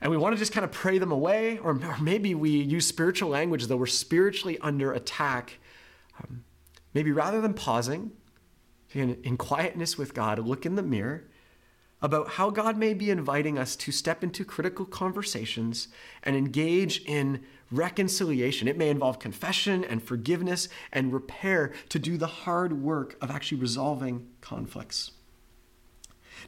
And 0.01 0.09
we 0.09 0.17
want 0.17 0.33
to 0.33 0.39
just 0.39 0.51
kind 0.51 0.65
of 0.65 0.71
pray 0.71 0.97
them 0.97 1.11
away, 1.11 1.59
or, 1.59 1.73
or 1.73 1.97
maybe 2.01 2.33
we 2.33 2.49
use 2.49 2.87
spiritual 2.87 3.29
language 3.29 3.67
though 3.67 3.77
we're 3.77 3.85
spiritually 3.85 4.57
under 4.59 4.91
attack. 4.91 5.59
Um, 6.19 6.43
maybe 6.93 7.11
rather 7.11 7.39
than 7.39 7.53
pausing 7.53 8.11
in, 8.93 9.17
in 9.23 9.37
quietness 9.37 9.97
with 9.97 10.13
God, 10.13 10.39
look 10.39 10.65
in 10.65 10.75
the 10.75 10.83
mirror 10.83 11.23
about 12.01 12.29
how 12.29 12.49
God 12.49 12.77
may 12.77 12.93
be 12.93 13.11
inviting 13.11 13.57
us 13.57 13.75
to 13.75 13.91
step 13.91 14.23
into 14.23 14.43
critical 14.43 14.85
conversations 14.85 15.87
and 16.23 16.35
engage 16.35 17.03
in 17.05 17.43
reconciliation. 17.71 18.67
It 18.67 18.77
may 18.77 18.89
involve 18.89 19.19
confession 19.19 19.83
and 19.83 20.01
forgiveness 20.01 20.67
and 20.91 21.13
repair 21.13 21.73
to 21.89 21.99
do 21.99 22.17
the 22.17 22.27
hard 22.27 22.81
work 22.81 23.17
of 23.21 23.29
actually 23.29 23.59
resolving 23.59 24.27
conflicts. 24.41 25.11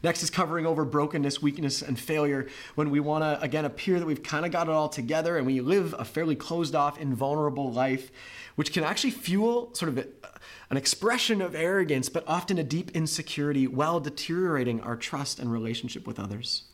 Next 0.02 0.22
is 0.22 0.30
covering 0.30 0.66
over 0.66 0.84
brokenness, 0.84 1.40
weakness, 1.40 1.82
and 1.82 1.98
failure 1.98 2.48
when 2.74 2.90
we 2.90 3.00
want 3.00 3.22
to, 3.22 3.40
again, 3.42 3.64
appear 3.64 3.98
that 3.98 4.06
we've 4.06 4.22
kind 4.22 4.44
of 4.44 4.52
got 4.52 4.68
it 4.68 4.72
all 4.72 4.88
together 4.88 5.36
and 5.36 5.46
we 5.46 5.60
live 5.60 5.94
a 5.98 6.04
fairly 6.04 6.36
closed 6.36 6.74
off, 6.74 6.98
invulnerable 6.98 7.72
life, 7.72 8.10
which 8.56 8.72
can 8.72 8.84
actually 8.84 9.10
fuel 9.10 9.74
sort 9.74 9.88
of 9.90 10.06
an 10.70 10.76
expression 10.76 11.40
of 11.40 11.54
arrogance, 11.54 12.08
but 12.08 12.24
often 12.26 12.58
a 12.58 12.64
deep 12.64 12.90
insecurity 12.92 13.66
while 13.66 14.00
deteriorating 14.00 14.80
our 14.80 14.96
trust 14.96 15.38
and 15.38 15.52
relationship 15.52 16.06
with 16.06 16.18
others. 16.18 16.64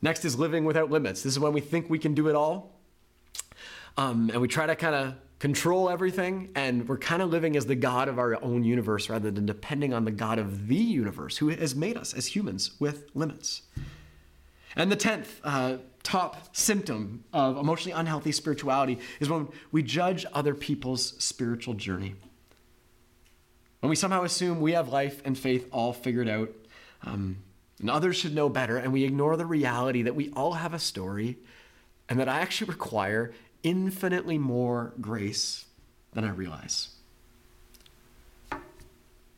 Next 0.00 0.24
is 0.24 0.38
living 0.38 0.64
without 0.64 0.90
limits. 0.90 1.22
This 1.22 1.32
is 1.32 1.38
when 1.38 1.52
we 1.52 1.60
think 1.60 1.88
we 1.88 1.98
can 1.98 2.14
do 2.14 2.28
it 2.28 2.34
all. 2.34 2.72
Um, 3.96 4.30
and 4.30 4.40
we 4.40 4.48
try 4.48 4.66
to 4.66 4.74
kind 4.74 4.94
of 4.94 5.14
control 5.42 5.90
everything, 5.90 6.48
and 6.54 6.88
we're 6.88 6.96
kind 6.96 7.20
of 7.20 7.28
living 7.28 7.56
as 7.56 7.66
the 7.66 7.74
God 7.74 8.06
of 8.06 8.16
our 8.16 8.40
own 8.44 8.62
universe 8.62 9.10
rather 9.10 9.28
than 9.28 9.44
depending 9.44 9.92
on 9.92 10.04
the 10.04 10.12
God 10.12 10.38
of 10.38 10.68
the 10.68 10.76
universe 10.76 11.38
who 11.38 11.48
has 11.48 11.74
made 11.74 11.96
us 11.96 12.14
as 12.14 12.28
humans 12.28 12.70
with 12.78 13.10
limits. 13.12 13.62
And 14.76 14.90
the 14.92 14.94
tenth 14.94 15.40
uh, 15.42 15.78
top 16.04 16.54
symptom 16.56 17.24
of 17.32 17.56
emotionally 17.56 17.90
unhealthy 17.90 18.30
spirituality 18.30 19.00
is 19.18 19.28
when 19.28 19.48
we 19.72 19.82
judge 19.82 20.24
other 20.32 20.54
people's 20.54 21.20
spiritual 21.20 21.74
journey. 21.74 22.14
When 23.80 23.90
we 23.90 23.96
somehow 23.96 24.22
assume 24.22 24.60
we 24.60 24.74
have 24.74 24.90
life 24.90 25.22
and 25.24 25.36
faith 25.36 25.66
all 25.72 25.92
figured 25.92 26.28
out, 26.28 26.50
um, 27.02 27.38
and 27.80 27.90
others 27.90 28.14
should 28.14 28.32
know 28.32 28.48
better, 28.48 28.76
and 28.76 28.92
we 28.92 29.02
ignore 29.02 29.36
the 29.36 29.44
reality 29.44 30.02
that 30.02 30.14
we 30.14 30.30
all 30.36 30.52
have 30.52 30.72
a 30.72 30.78
story 30.78 31.38
and 32.08 32.20
that 32.20 32.28
I 32.28 32.38
actually 32.38 32.70
require 32.70 33.32
infinitely 33.62 34.38
more 34.38 34.92
grace 35.00 35.66
than 36.12 36.24
I 36.24 36.30
realize. 36.30 36.88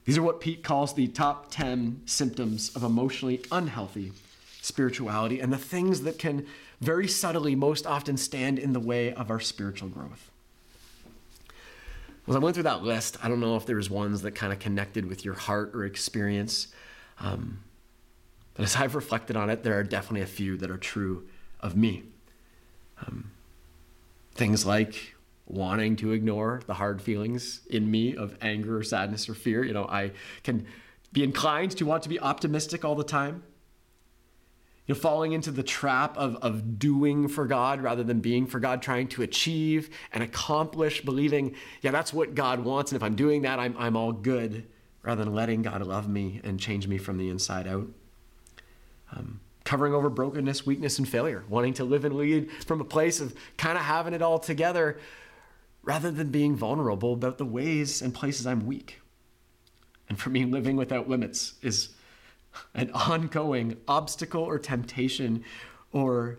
These 0.04 0.18
are 0.18 0.22
what 0.22 0.40
Pete 0.40 0.62
calls 0.62 0.94
the 0.94 1.08
top 1.08 1.50
10 1.50 2.02
symptoms 2.04 2.74
of 2.76 2.82
emotionally 2.82 3.42
unhealthy 3.50 4.12
spirituality 4.60 5.40
and 5.40 5.52
the 5.52 5.58
things 5.58 6.02
that 6.02 6.18
can 6.18 6.46
very 6.80 7.08
subtly 7.08 7.54
most 7.54 7.86
often 7.86 8.16
stand 8.16 8.58
in 8.58 8.72
the 8.72 8.80
way 8.80 9.12
of 9.12 9.30
our 9.30 9.40
spiritual 9.40 9.88
growth. 9.88 10.30
As 12.26 12.36
I 12.36 12.38
went 12.38 12.54
through 12.54 12.64
that 12.64 12.82
list, 12.82 13.18
I 13.22 13.28
don't 13.28 13.40
know 13.40 13.56
if 13.56 13.66
there 13.66 13.76
was 13.76 13.90
ones 13.90 14.22
that 14.22 14.32
kind 14.32 14.52
of 14.52 14.58
connected 14.58 15.06
with 15.06 15.24
your 15.24 15.34
heart 15.34 15.72
or 15.74 15.84
experience. 15.84 16.68
Um, 17.20 17.60
but 18.54 18.62
as 18.62 18.76
I've 18.76 18.94
reflected 18.94 19.36
on 19.36 19.50
it, 19.50 19.62
there 19.62 19.78
are 19.78 19.84
definitely 19.84 20.22
a 20.22 20.26
few 20.26 20.56
that 20.58 20.70
are 20.70 20.78
true 20.78 21.28
of 21.60 21.76
me. 21.76 22.04
Um, 23.06 23.30
things 24.34 24.66
like 24.66 25.14
wanting 25.46 25.96
to 25.96 26.12
ignore 26.12 26.62
the 26.66 26.74
hard 26.74 27.02
feelings 27.02 27.60
in 27.68 27.90
me 27.90 28.16
of 28.16 28.36
anger 28.40 28.78
or 28.78 28.82
sadness 28.82 29.28
or 29.28 29.34
fear. 29.34 29.64
You 29.64 29.74
know, 29.74 29.84
I 29.84 30.12
can 30.42 30.66
be 31.12 31.22
inclined 31.22 31.72
to 31.72 31.84
want 31.84 32.02
to 32.04 32.08
be 32.08 32.18
optimistic 32.18 32.84
all 32.84 32.94
the 32.94 33.04
time. 33.04 33.42
You 34.86 34.94
know, 34.94 35.00
falling 35.00 35.32
into 35.32 35.50
the 35.50 35.62
trap 35.62 36.16
of, 36.18 36.36
of 36.36 36.78
doing 36.78 37.28
for 37.28 37.46
God 37.46 37.80
rather 37.80 38.02
than 38.02 38.20
being 38.20 38.46
for 38.46 38.60
God, 38.60 38.82
trying 38.82 39.08
to 39.08 39.22
achieve 39.22 39.88
and 40.12 40.22
accomplish, 40.22 41.02
believing, 41.02 41.54
yeah, 41.80 41.90
that's 41.90 42.12
what 42.12 42.34
God 42.34 42.60
wants. 42.60 42.92
And 42.92 43.00
if 43.00 43.02
I'm 43.02 43.14
doing 43.14 43.42
that, 43.42 43.58
I'm, 43.58 43.74
I'm 43.78 43.96
all 43.96 44.12
good, 44.12 44.66
rather 45.02 45.24
than 45.24 45.34
letting 45.34 45.62
God 45.62 45.80
love 45.86 46.06
me 46.08 46.40
and 46.44 46.60
change 46.60 46.86
me 46.86 46.98
from 46.98 47.16
the 47.16 47.30
inside 47.30 47.66
out. 47.66 47.88
Um, 49.12 49.40
covering 49.64 49.94
over 49.94 50.10
brokenness, 50.10 50.66
weakness, 50.66 50.98
and 50.98 51.08
failure, 51.08 51.44
wanting 51.48 51.74
to 51.74 51.84
live 51.84 52.04
and 52.04 52.14
lead 52.14 52.50
from 52.66 52.80
a 52.80 52.84
place 52.84 53.20
of 53.20 53.34
kind 53.56 53.78
of 53.78 53.84
having 53.84 54.14
it 54.14 54.22
all 54.22 54.38
together 54.38 54.98
rather 55.82 56.10
than 56.10 56.30
being 56.30 56.54
vulnerable 56.54 57.14
about 57.14 57.38
the 57.38 57.44
ways 57.44 58.02
and 58.02 58.14
places 58.14 58.46
I'm 58.46 58.66
weak. 58.66 59.00
And 60.08 60.18
for 60.18 60.30
me, 60.30 60.44
living 60.44 60.76
without 60.76 61.08
limits 61.08 61.54
is 61.62 61.90
an 62.74 62.90
ongoing 62.92 63.78
obstacle 63.88 64.42
or 64.42 64.58
temptation 64.58 65.44
or 65.92 66.38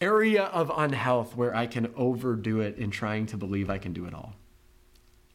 area 0.00 0.44
of 0.44 0.70
unhealth 0.76 1.36
where 1.36 1.54
I 1.54 1.66
can 1.66 1.92
overdo 1.96 2.60
it 2.60 2.76
in 2.78 2.90
trying 2.90 3.26
to 3.26 3.36
believe 3.36 3.70
I 3.70 3.78
can 3.78 3.92
do 3.92 4.06
it 4.06 4.14
all. 4.14 4.34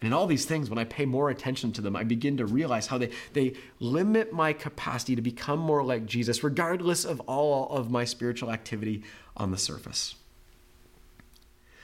And 0.03 0.15
all 0.15 0.25
these 0.25 0.45
things, 0.45 0.69
when 0.69 0.79
I 0.79 0.83
pay 0.83 1.05
more 1.05 1.29
attention 1.29 1.71
to 1.73 1.81
them, 1.81 1.95
I 1.95 2.03
begin 2.03 2.37
to 2.37 2.45
realize 2.45 2.87
how 2.87 2.97
they, 2.97 3.11
they 3.33 3.53
limit 3.79 4.33
my 4.33 4.51
capacity 4.51 5.15
to 5.15 5.21
become 5.21 5.59
more 5.59 5.83
like 5.83 6.07
Jesus, 6.07 6.43
regardless 6.43 7.05
of 7.05 7.19
all 7.21 7.69
of 7.69 7.91
my 7.91 8.03
spiritual 8.03 8.51
activity 8.51 9.03
on 9.37 9.51
the 9.51 9.57
surface. 9.57 10.15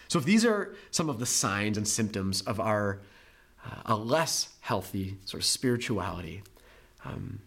So, 0.07 0.17
if 0.17 0.25
these 0.25 0.45
are 0.45 0.74
some 0.89 1.09
of 1.09 1.19
the 1.19 1.25
signs 1.25 1.77
and 1.77 1.88
symptoms 1.88 2.41
of 2.41 2.59
our 2.59 3.01
uh, 3.63 3.81
a 3.86 3.95
less 3.95 4.50
healthy 4.62 5.17
sort 5.25 5.43
of 5.43 5.45
spirituality, 5.45 6.41
um, 7.05 7.39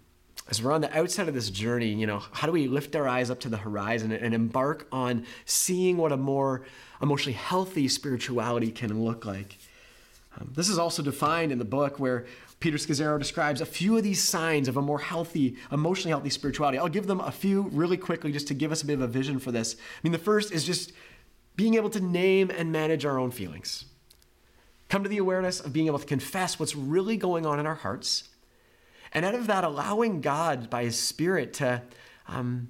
as 0.50 0.62
we're 0.62 0.72
on 0.72 0.82
the 0.82 0.96
outside 0.96 1.26
of 1.26 1.34
this 1.34 1.50
journey, 1.50 1.88
you 1.88 2.06
know, 2.06 2.22
how 2.32 2.46
do 2.46 2.52
we 2.52 2.68
lift 2.68 2.94
our 2.94 3.08
eyes 3.08 3.30
up 3.30 3.40
to 3.40 3.48
the 3.48 3.56
horizon 3.56 4.12
and 4.12 4.34
embark 4.34 4.86
on 4.92 5.24
seeing 5.46 5.96
what 5.96 6.12
a 6.12 6.16
more 6.16 6.62
emotionally 7.00 7.36
healthy 7.36 7.88
spirituality 7.88 8.70
can 8.70 9.04
look 9.04 9.24
like? 9.24 9.56
Um, 10.38 10.52
this 10.54 10.68
is 10.68 10.78
also 10.78 11.02
defined 11.02 11.50
in 11.50 11.58
the 11.58 11.64
book 11.64 11.98
where 11.98 12.26
Peter 12.60 12.76
Scazzero 12.76 13.18
describes 13.18 13.60
a 13.60 13.66
few 13.66 13.96
of 13.96 14.02
these 14.02 14.22
signs 14.22 14.68
of 14.68 14.76
a 14.76 14.82
more 14.82 14.98
healthy, 14.98 15.56
emotionally 15.72 16.10
healthy 16.10 16.30
spirituality. 16.30 16.78
I'll 16.78 16.88
give 16.88 17.06
them 17.06 17.20
a 17.20 17.32
few 17.32 17.62
really 17.72 17.96
quickly 17.96 18.30
just 18.30 18.46
to 18.48 18.54
give 18.54 18.70
us 18.70 18.82
a 18.82 18.86
bit 18.86 18.94
of 18.94 19.00
a 19.00 19.08
vision 19.08 19.38
for 19.38 19.50
this. 19.50 19.74
I 19.74 20.00
mean, 20.02 20.12
the 20.12 20.18
first 20.18 20.52
is 20.52 20.64
just 20.64 20.92
being 21.56 21.74
able 21.74 21.90
to 21.90 22.00
name 22.00 22.50
and 22.50 22.70
manage 22.70 23.04
our 23.04 23.18
own 23.18 23.30
feelings. 23.30 23.86
Come 24.88 25.02
to 25.02 25.08
the 25.08 25.18
awareness 25.18 25.60
of 25.60 25.72
being 25.72 25.86
able 25.86 25.98
to 25.98 26.06
confess 26.06 26.58
what's 26.58 26.76
really 26.76 27.16
going 27.16 27.46
on 27.46 27.58
in 27.58 27.66
our 27.66 27.76
hearts. 27.76 28.28
And 29.12 29.24
out 29.24 29.34
of 29.34 29.46
that, 29.46 29.64
allowing 29.64 30.20
God 30.20 30.70
by 30.70 30.84
His 30.84 30.98
Spirit 30.98 31.54
to 31.54 31.82
um, 32.28 32.68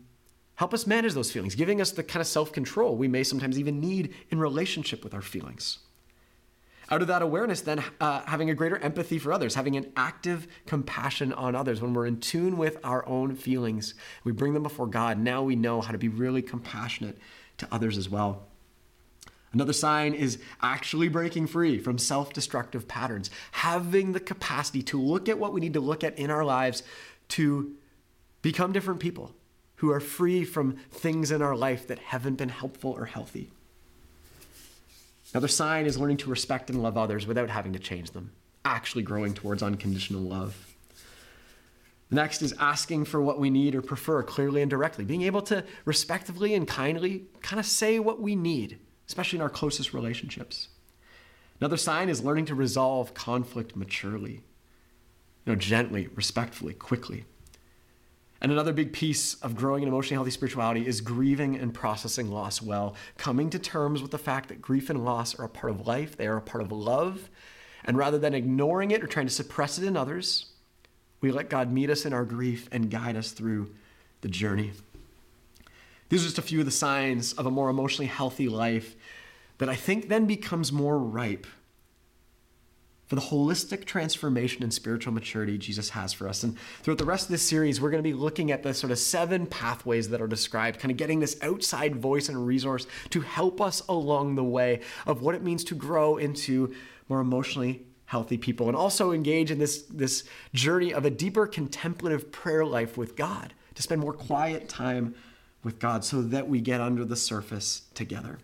help 0.55 0.73
us 0.73 0.87
manage 0.87 1.15
those 1.15 1.33
feelings, 1.33 1.55
giving 1.55 1.81
us 1.81 1.93
the 1.93 2.03
kind 2.03 2.21
of 2.21 2.27
self 2.27 2.53
control 2.53 2.97
we 2.97 3.09
may 3.09 3.23
sometimes 3.23 3.59
even 3.59 3.81
need 3.81 4.15
in 4.31 4.39
relationship 4.39 5.03
with 5.05 5.15
our 5.15 5.23
feelings. 5.23 5.81
Out 6.93 7.03
of 7.03 7.09
that 7.09 7.23
awareness, 7.23 7.61
then 7.61 7.85
uh, 8.01 8.23
having 8.27 8.51
a 8.51 8.55
greater 8.55 8.77
empathy 8.79 9.19
for 9.19 9.33
others, 9.33 9.55
having 9.55 9.77
an 9.77 9.93
active 9.97 10.49
compassion 10.67 11.33
on 11.33 11.55
others. 11.55 11.81
When 11.81 11.95
we're 11.95 12.07
in 12.07 12.19
tune 12.19 12.57
with 12.57 12.79
our 12.83 13.07
own 13.07 13.37
feelings, 13.37 13.95
we 14.25 14.33
bring 14.33 14.55
them 14.55 14.65
before 14.65 14.89
God. 14.89 15.17
Now 15.17 15.43
we 15.43 15.55
know 15.55 15.81
how 15.81 15.93
to 15.93 15.99
be 15.99 16.09
really 16.09 16.43
compassionate 16.43 17.17
to 17.59 17.69
others 17.71 17.97
as 17.97 18.09
well. 18.09 18.49
Another 19.53 19.73
sign 19.73 20.15
is 20.15 20.39
actually 20.63 21.09
breaking 21.09 21.47
free 21.47 21.79
from 21.79 21.99
self 21.99 22.33
destructive 22.33 22.89
patterns, 22.89 23.31
having 23.53 24.13
the 24.13 24.21
capacity 24.21 24.83
to 24.85 25.01
look 25.01 25.29
at 25.29 25.39
what 25.39 25.53
we 25.53 25.61
need 25.61 25.75
to 25.75 25.81
look 25.81 26.03
at 26.03 26.19
in 26.19 26.31
our 26.31 26.45
lives 26.45 26.83
to 27.29 27.75
become 28.43 28.73
different 28.73 29.01
people 29.01 29.35
who 29.77 29.91
are 29.91 30.01
free 30.01 30.45
from 30.45 30.77
things 30.91 31.31
in 31.31 31.41
our 31.41 31.57
life 31.57 31.87
that 31.87 31.99
haven't 31.99 32.37
been 32.37 32.49
helpful 32.49 32.93
or 32.93 33.07
healthy. 33.07 33.51
Another 35.33 35.49
sign 35.49 35.87
is 35.87 35.99
learning 35.99 36.19
to 36.19 36.31
respect 36.31 36.71
and 36.71 36.83
love 36.83 36.97
others 36.97 37.27
without 37.27 37.51
having 37.51 37.73
to 37.73 37.79
change 37.79 38.11
them, 38.11 38.33
actually 38.65 39.03
growing 39.03 39.35
towards 39.35 39.63
unconditional 39.63 40.23
love. 40.23 40.67
Next 42.11 42.43
is 42.43 42.55
asking 42.59 43.05
for 43.05 43.23
what 43.23 43.39
we 43.39 43.51
need 43.51 43.75
or 43.75 43.83
prefer 43.83 44.23
clearly 44.25 44.63
and 44.63 44.71
directly, 44.71 45.05
being 45.05 45.23
able 45.23 45.43
to 45.43 45.65
respectively 45.85 46.55
and 46.55 46.67
kindly 46.67 47.27
kind 47.41 47.61
of 47.61 47.67
say 47.67 48.01
what 48.01 48.21
we 48.21 48.35
need 48.35 48.81
especially 49.11 49.39
in 49.39 49.43
our 49.43 49.51
closest 49.51 49.93
relationships. 49.93 50.69
Another 51.61 51.77
sign 51.77 52.09
is 52.09 52.23
learning 52.23 52.45
to 52.45 52.55
resolve 52.55 53.13
conflict 53.13 53.75
maturely, 53.75 54.45
you 55.45 55.53
know, 55.53 55.57
gently, 55.57 56.09
respectfully, 56.15 56.75
quickly. 56.75 57.25
And 58.41 58.51
another 58.51 58.73
big 58.73 58.93
piece 58.93 59.35
of 59.35 59.55
growing 59.55 59.83
an 59.83 59.89
emotionally 59.89 60.17
healthy 60.17 60.31
spirituality 60.31 60.87
is 60.87 61.01
grieving 61.03 61.57
and 61.57 61.75
processing 61.75 62.31
loss 62.31 62.63
well, 62.63 62.95
coming 63.19 63.51
to 63.51 63.59
terms 63.59 64.01
with 64.01 64.13
the 64.13 64.19
fact 64.19 64.49
that 64.49 64.63
grief 64.63 64.89
and 64.89 65.05
loss 65.05 65.39
are 65.39 65.45
a 65.45 65.49
part 65.49 65.73
of 65.73 65.87
life, 65.87 66.17
they 66.17 66.27
are 66.27 66.39
a 66.39 66.43
part 66.43 66.63
of 66.63 66.73
love. 66.73 67.29
And 67.85 67.99
rather 67.99 68.19
than 68.19 68.35
ignoring 68.35 68.91
it 68.91 69.03
or 69.03 69.07
trying 69.07 69.27
to 69.27 69.33
suppress 69.33 69.79
it 69.79 69.85
in 69.85 69.97
others, 69.97 70.47
we 71.21 71.31
let 71.31 71.51
God 71.51 71.71
meet 71.71 71.91
us 71.91 72.07
in 72.07 72.13
our 72.13 72.25
grief 72.25 72.69
and 72.73 72.91
guide 72.91 73.17
us 73.17 73.33
through 73.33 73.71
the 74.23 74.29
journey. 74.29 74.73
These 76.09 76.23
are 76.23 76.27
just 76.27 76.39
a 76.39 76.43
few 76.43 76.61
of 76.61 76.65
the 76.65 76.71
signs 76.71 77.35
of 77.35 77.47
a 77.47 77.51
more 77.51 77.69
emotionally 77.69 78.09
healthy 78.09 78.49
life 78.49 78.97
that 79.59 79.69
I 79.69 79.77
think 79.77 80.09
then 80.09 80.27
becomes 80.27 80.73
more 80.73 80.99
ripe 80.99 81.47
for 83.11 83.17
the 83.17 83.23
holistic 83.23 83.87
transformation 83.87 84.63
and 84.63 84.73
spiritual 84.73 85.13
maturity 85.13 85.59
Jesus 85.59 85.91
has 85.91 86.13
for 86.13 86.29
us. 86.29 86.45
And 86.45 86.57
throughout 86.81 86.99
the 86.99 87.05
rest 87.05 87.25
of 87.25 87.33
this 87.33 87.43
series, 87.43 87.81
we're 87.81 87.91
going 87.91 88.01
to 88.01 88.09
be 88.09 88.15
looking 88.15 88.53
at 88.53 88.63
the 88.63 88.73
sort 88.73 88.93
of 88.93 89.01
seven 89.01 89.47
pathways 89.47 90.11
that 90.11 90.23
are 90.23 90.29
described, 90.29 90.79
kind 90.79 90.93
of 90.93 90.97
getting 90.97 91.19
this 91.19 91.37
outside 91.43 91.97
voice 91.97 92.29
and 92.29 92.47
resource 92.47 92.87
to 93.09 93.21
help 93.23 93.61
us 93.61 93.83
along 93.89 94.37
the 94.37 94.45
way 94.45 94.79
of 95.09 95.23
what 95.23 95.35
it 95.35 95.43
means 95.43 95.65
to 95.65 95.75
grow 95.75 96.19
into 96.19 96.73
more 97.09 97.19
emotionally 97.19 97.83
healthy 98.05 98.39
people 98.39 98.69
and 98.69 98.77
also 98.77 99.11
engage 99.11 99.51
in 99.51 99.59
this, 99.59 99.83
this 99.91 100.23
journey 100.55 100.95
of 100.95 101.05
a 101.05 101.11
deeper 101.11 101.49
contemplative 101.49 102.31
prayer 102.31 102.65
life 102.65 102.97
with 102.97 103.17
God, 103.17 103.55
to 103.75 103.83
spend 103.83 104.01
more 104.01 104.13
quiet 104.13 104.69
time 104.69 105.17
with 105.65 105.81
God 105.81 106.05
so 106.05 106.23
that 106.23 106.49
we 106.49 106.61
get 106.61 106.81
under 106.81 107.05
the 107.05 107.17
surface 107.17 107.83
together. 107.93 108.39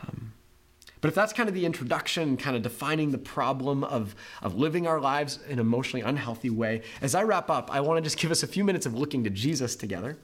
Um, 0.00 0.33
but 1.04 1.08
if 1.08 1.14
that's 1.14 1.34
kind 1.34 1.50
of 1.50 1.54
the 1.54 1.66
introduction, 1.66 2.38
kind 2.38 2.56
of 2.56 2.62
defining 2.62 3.10
the 3.10 3.18
problem 3.18 3.84
of, 3.84 4.16
of 4.40 4.54
living 4.54 4.86
our 4.86 4.98
lives 4.98 5.38
in 5.44 5.52
an 5.52 5.58
emotionally 5.58 6.00
unhealthy 6.00 6.48
way, 6.48 6.80
as 7.02 7.14
I 7.14 7.24
wrap 7.24 7.50
up, 7.50 7.70
I 7.70 7.80
want 7.82 7.98
to 7.98 8.02
just 8.02 8.16
give 8.16 8.30
us 8.30 8.42
a 8.42 8.46
few 8.46 8.64
minutes 8.64 8.86
of 8.86 8.94
looking 8.94 9.22
to 9.24 9.28
Jesus 9.28 9.76
together 9.76 10.16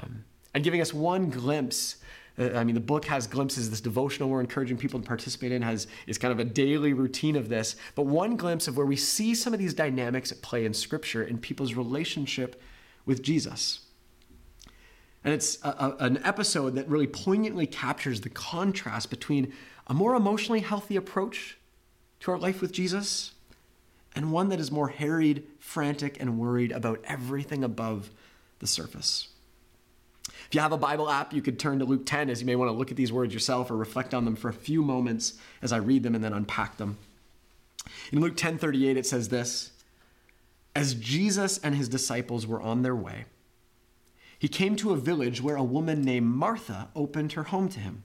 um, 0.00 0.24
and 0.54 0.64
giving 0.64 0.80
us 0.80 0.94
one 0.94 1.28
glimpse. 1.28 1.96
Uh, 2.38 2.52
I 2.54 2.64
mean, 2.64 2.74
the 2.74 2.80
book 2.80 3.04
has 3.04 3.26
glimpses. 3.26 3.68
This 3.68 3.82
devotional 3.82 4.30
we're 4.30 4.40
encouraging 4.40 4.78
people 4.78 4.98
to 4.98 5.06
participate 5.06 5.52
in 5.52 5.60
has 5.60 5.86
is 6.06 6.16
kind 6.16 6.32
of 6.32 6.38
a 6.38 6.44
daily 6.46 6.94
routine 6.94 7.36
of 7.36 7.50
this. 7.50 7.76
But 7.94 8.04
one 8.04 8.36
glimpse 8.36 8.66
of 8.66 8.78
where 8.78 8.86
we 8.86 8.96
see 8.96 9.34
some 9.34 9.52
of 9.52 9.58
these 9.58 9.74
dynamics 9.74 10.32
at 10.32 10.40
play 10.40 10.64
in 10.64 10.72
Scripture 10.72 11.22
in 11.22 11.36
people's 11.36 11.74
relationship 11.74 12.62
with 13.04 13.20
Jesus. 13.20 13.80
And 15.24 15.34
it's 15.34 15.62
a, 15.62 15.68
a, 15.68 15.96
an 16.00 16.20
episode 16.24 16.76
that 16.76 16.88
really 16.88 17.06
poignantly 17.06 17.66
captures 17.66 18.22
the 18.22 18.30
contrast 18.30 19.10
between 19.10 19.52
a 19.88 19.94
more 19.94 20.14
emotionally 20.14 20.60
healthy 20.60 20.96
approach 20.96 21.58
to 22.20 22.30
our 22.30 22.38
life 22.38 22.60
with 22.60 22.72
Jesus 22.72 23.32
and 24.14 24.32
one 24.32 24.48
that 24.48 24.60
is 24.60 24.70
more 24.70 24.88
harried, 24.88 25.46
frantic, 25.58 26.20
and 26.20 26.38
worried 26.38 26.72
about 26.72 27.00
everything 27.04 27.62
above 27.62 28.10
the 28.58 28.66
surface. 28.66 29.28
If 30.26 30.54
you 30.54 30.60
have 30.60 30.72
a 30.72 30.78
Bible 30.78 31.10
app, 31.10 31.32
you 31.32 31.42
could 31.42 31.58
turn 31.58 31.78
to 31.78 31.84
Luke 31.84 32.06
10 32.06 32.30
as 32.30 32.40
you 32.40 32.46
may 32.46 32.56
want 32.56 32.70
to 32.70 32.76
look 32.76 32.90
at 32.90 32.96
these 32.96 33.12
words 33.12 33.34
yourself 33.34 33.70
or 33.70 33.76
reflect 33.76 34.14
on 34.14 34.24
them 34.24 34.36
for 34.36 34.48
a 34.48 34.52
few 34.52 34.82
moments 34.82 35.34
as 35.62 35.72
I 35.72 35.76
read 35.76 36.02
them 36.02 36.14
and 36.14 36.24
then 36.24 36.32
unpack 36.32 36.78
them. 36.78 36.98
In 38.12 38.20
Luke 38.20 38.36
10:38 38.36 38.96
it 38.96 39.06
says 39.06 39.28
this, 39.28 39.72
as 40.74 40.94
Jesus 40.94 41.58
and 41.58 41.74
his 41.74 41.88
disciples 41.88 42.46
were 42.46 42.60
on 42.60 42.82
their 42.82 42.96
way, 42.96 43.24
he 44.38 44.48
came 44.48 44.76
to 44.76 44.92
a 44.92 44.96
village 44.96 45.42
where 45.42 45.56
a 45.56 45.64
woman 45.64 46.02
named 46.02 46.26
Martha 46.26 46.88
opened 46.94 47.32
her 47.32 47.44
home 47.44 47.68
to 47.70 47.80
him. 47.80 48.04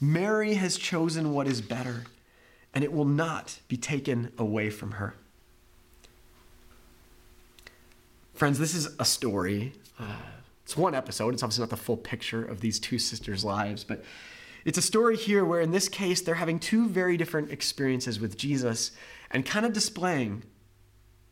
Mary 0.00 0.54
has 0.54 0.78
chosen 0.78 1.32
what 1.32 1.46
is 1.46 1.60
better, 1.60 2.04
and 2.72 2.82
it 2.82 2.92
will 2.92 3.04
not 3.04 3.60
be 3.68 3.76
taken 3.76 4.32
away 4.38 4.70
from 4.70 4.92
her. 4.92 5.14
Friends, 8.32 8.58
this 8.58 8.74
is 8.74 8.88
a 8.98 9.04
story. 9.04 9.74
Uh, 9.98 10.16
it's 10.64 10.76
one 10.76 10.94
episode. 10.94 11.34
It's 11.34 11.42
obviously 11.42 11.62
not 11.62 11.70
the 11.70 11.76
full 11.76 11.98
picture 11.98 12.42
of 12.42 12.60
these 12.60 12.78
two 12.78 12.98
sisters' 12.98 13.44
lives, 13.44 13.84
but 13.84 14.02
it's 14.64 14.78
a 14.78 14.82
story 14.82 15.16
here 15.16 15.44
where, 15.44 15.60
in 15.60 15.72
this 15.72 15.88
case, 15.88 16.22
they're 16.22 16.36
having 16.36 16.58
two 16.58 16.88
very 16.88 17.18
different 17.18 17.50
experiences 17.50 18.18
with 18.18 18.38
Jesus 18.38 18.92
and 19.30 19.44
kind 19.44 19.66
of 19.66 19.72
displaying 19.74 20.44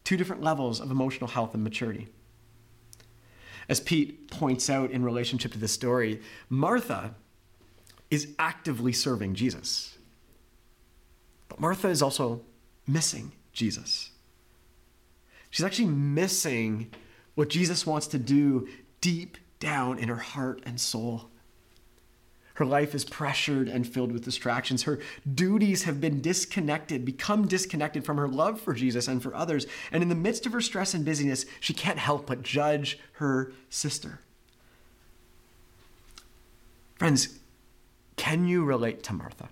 two 0.05 0.17
different 0.17 0.43
levels 0.43 0.81
of 0.81 0.91
emotional 0.91 1.29
health 1.29 1.55
and 1.55 1.65
maturity. 1.65 2.09
As 3.69 3.81
Pete 3.81 4.31
points 4.31 4.69
out 4.69 4.91
in 4.91 5.05
relationship 5.05 5.53
to 5.53 5.59
this 5.59 5.73
story, 5.73 6.21
Martha 6.49 7.15
is 8.11 8.35
actively 8.39 8.93
serving 8.93 9.35
Jesus. 9.35 9.99
But 11.49 11.61
Martha 11.61 11.89
is 11.89 12.03
also 12.03 12.43
missing 12.87 13.33
Jesus. 13.53 14.11
She's 15.51 15.65
actually 15.65 15.89
missing 15.89 16.91
what 17.35 17.49
Jesus 17.49 17.87
wants 17.87 18.07
to 18.09 18.19
do 18.19 18.69
deep 19.01 19.39
down 19.61 19.99
in 19.99 20.09
her 20.09 20.17
heart 20.17 20.63
and 20.65 20.81
soul. 20.81 21.31
Her 22.55 22.67
life 22.67 22.93
is 22.93 23.05
pressured 23.05 23.69
and 23.69 23.87
filled 23.87 24.11
with 24.11 24.25
distractions. 24.25 24.83
Her 24.83 24.99
duties 25.33 25.85
have 25.85 26.01
been 26.01 26.21
disconnected, 26.21 27.05
become 27.05 27.47
disconnected 27.47 28.05
from 28.05 28.17
her 28.17 28.27
love 28.27 28.61
for 28.61 28.75
Jesus 28.75 29.07
and 29.07 29.23
for 29.23 29.33
others. 29.33 29.67
And 29.93 30.03
in 30.03 30.09
the 30.09 30.17
midst 30.17 30.45
of 30.45 30.53
her 30.53 30.61
stress 30.61 30.93
and 30.93 31.05
busyness, 31.05 31.47
she 31.61 31.73
can't 31.73 32.01
help 32.01 32.27
but 32.27 32.43
judge 32.43 32.99
her 33.13 33.53
sister. 33.71 34.19
Friends, 36.97 37.39
can 38.19 38.47
you 38.47 38.65
relate 38.65 39.03
to 39.05 39.15
Martha? 39.15 39.49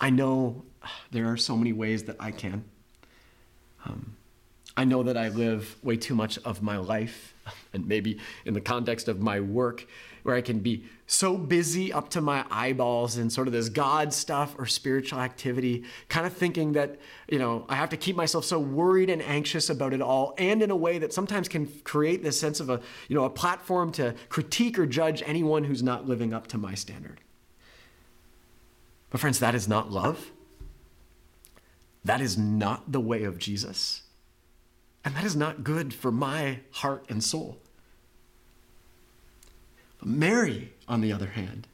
I 0.00 0.10
know 0.10 0.64
there 1.12 1.30
are 1.30 1.36
so 1.36 1.56
many 1.56 1.72
ways 1.72 2.04
that 2.04 2.16
I 2.18 2.32
can. 2.32 2.64
Um, 3.84 4.16
I 4.76 4.84
know 4.84 5.02
that 5.02 5.16
I 5.16 5.28
live 5.28 5.76
way 5.82 5.96
too 5.96 6.14
much 6.14 6.38
of 6.38 6.62
my 6.62 6.78
life, 6.78 7.34
and 7.72 7.86
maybe 7.86 8.18
in 8.44 8.54
the 8.54 8.60
context 8.60 9.06
of 9.08 9.20
my 9.20 9.40
work, 9.40 9.86
where 10.28 10.36
I 10.36 10.42
can 10.42 10.58
be 10.58 10.84
so 11.06 11.38
busy 11.38 11.90
up 11.90 12.10
to 12.10 12.20
my 12.20 12.44
eyeballs 12.50 13.16
in 13.16 13.30
sort 13.30 13.46
of 13.46 13.54
this 13.54 13.70
God 13.70 14.12
stuff 14.12 14.54
or 14.58 14.66
spiritual 14.66 15.20
activity, 15.20 15.84
kind 16.10 16.26
of 16.26 16.34
thinking 16.34 16.72
that, 16.72 16.98
you 17.30 17.38
know, 17.38 17.64
I 17.66 17.76
have 17.76 17.88
to 17.88 17.96
keep 17.96 18.14
myself 18.14 18.44
so 18.44 18.58
worried 18.58 19.08
and 19.08 19.22
anxious 19.22 19.70
about 19.70 19.94
it 19.94 20.02
all, 20.02 20.34
and 20.36 20.60
in 20.62 20.70
a 20.70 20.76
way 20.76 20.98
that 20.98 21.14
sometimes 21.14 21.48
can 21.48 21.66
create 21.82 22.22
this 22.22 22.38
sense 22.38 22.60
of 22.60 22.68
a, 22.68 22.82
you 23.08 23.16
know, 23.16 23.24
a 23.24 23.30
platform 23.30 23.90
to 23.92 24.14
critique 24.28 24.78
or 24.78 24.84
judge 24.84 25.22
anyone 25.24 25.64
who's 25.64 25.82
not 25.82 26.06
living 26.06 26.34
up 26.34 26.46
to 26.48 26.58
my 26.58 26.74
standard. 26.74 27.22
But, 29.08 29.22
friends, 29.22 29.38
that 29.38 29.54
is 29.54 29.66
not 29.66 29.90
love. 29.90 30.30
That 32.04 32.20
is 32.20 32.36
not 32.36 32.92
the 32.92 33.00
way 33.00 33.24
of 33.24 33.38
Jesus. 33.38 34.02
And 35.06 35.16
that 35.16 35.24
is 35.24 35.34
not 35.34 35.64
good 35.64 35.94
for 35.94 36.12
my 36.12 36.60
heart 36.72 37.06
and 37.08 37.24
soul. 37.24 37.62
But 39.98 40.08
Mary, 40.08 40.72
on 40.86 41.00
the 41.00 41.12
other 41.12 41.28
hand, 41.28 41.66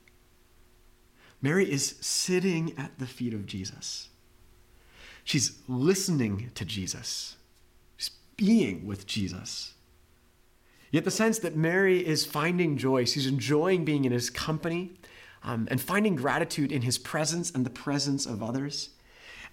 Mary 1.43 1.71
is 1.71 1.97
sitting 2.01 2.73
at 2.79 2.99
the 2.99 3.07
feet 3.07 3.35
of 3.35 3.47
Jesus. 3.47 4.09
She's 5.25 5.59
listening 5.69 6.51
to 6.55 6.65
Jesus. 6.65 7.37
She's 7.97 8.11
being 8.37 8.87
with 8.87 9.07
Jesus. 9.07 9.75
Yet 10.91 11.05
the 11.05 11.11
sense 11.11 11.39
that 11.41 11.57
Mary 11.57 12.07
is 12.07 12.25
finding 12.25 12.77
joy, 12.77 13.05
she's 13.05 13.27
enjoying 13.27 13.85
being 13.85 14.05
in 14.05 14.13
his 14.13 14.31
company 14.31 14.93
um, 15.43 15.67
and 15.71 15.81
finding 15.81 16.15
gratitude 16.15 16.73
in 16.73 16.83
his 16.83 16.99
presence 16.99 17.51
and 17.51 17.67
the 17.67 17.71
presence 17.71 18.27
of 18.27 18.43
others. 18.43 18.91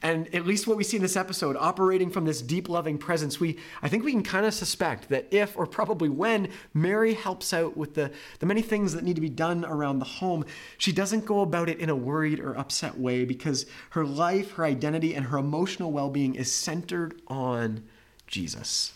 And 0.04 0.34
at 0.34 0.48
least 0.48 0.66
what 0.66 0.78
we 0.78 0.84
see 0.84 0.98
in 0.98 1.04
this 1.04 1.16
episode, 1.16 1.56
operating 1.56 2.10
from 2.10 2.26
this 2.26 2.42
deep 2.42 2.68
loving 2.70 2.98
presence, 2.98 3.40
we 3.40 3.60
I 3.84 3.88
think 3.88 4.04
we 4.04 4.12
can 4.12 4.24
kind 4.24 4.46
of 4.48 4.54
suspect 4.54 5.10
that 5.10 5.28
if 5.30 5.56
or 5.56 5.68
probably 5.68 6.10
when 6.10 6.50
Mary 6.74 7.14
helps 7.14 7.54
out 7.54 7.78
with 7.78 7.94
the, 7.94 8.12
the 8.40 8.48
many 8.48 8.64
things 8.64 8.94
that 8.94 9.04
need 9.04 9.16
to 9.16 9.22
be 9.22 9.30
done 9.30 9.64
around 9.64 10.00
the 10.00 10.06
home, 10.06 10.44
she 10.80 10.92
doesn't 10.92 11.26
go 11.26 11.42
about 11.42 11.70
it 11.70 11.80
in 11.80 11.90
a 11.90 11.96
worried 11.96 12.40
or 12.40 12.58
upset 12.58 12.98
way 12.98 13.26
because 13.26 13.68
her 13.92 14.04
life, 14.04 14.54
her 14.54 14.66
identity, 14.66 15.14
and 15.14 15.28
her 15.28 15.38
emotional 15.38 15.92
well-being 15.92 16.34
is 16.34 16.52
centered 16.52 17.22
on 17.28 17.84
Jesus. 18.26 18.94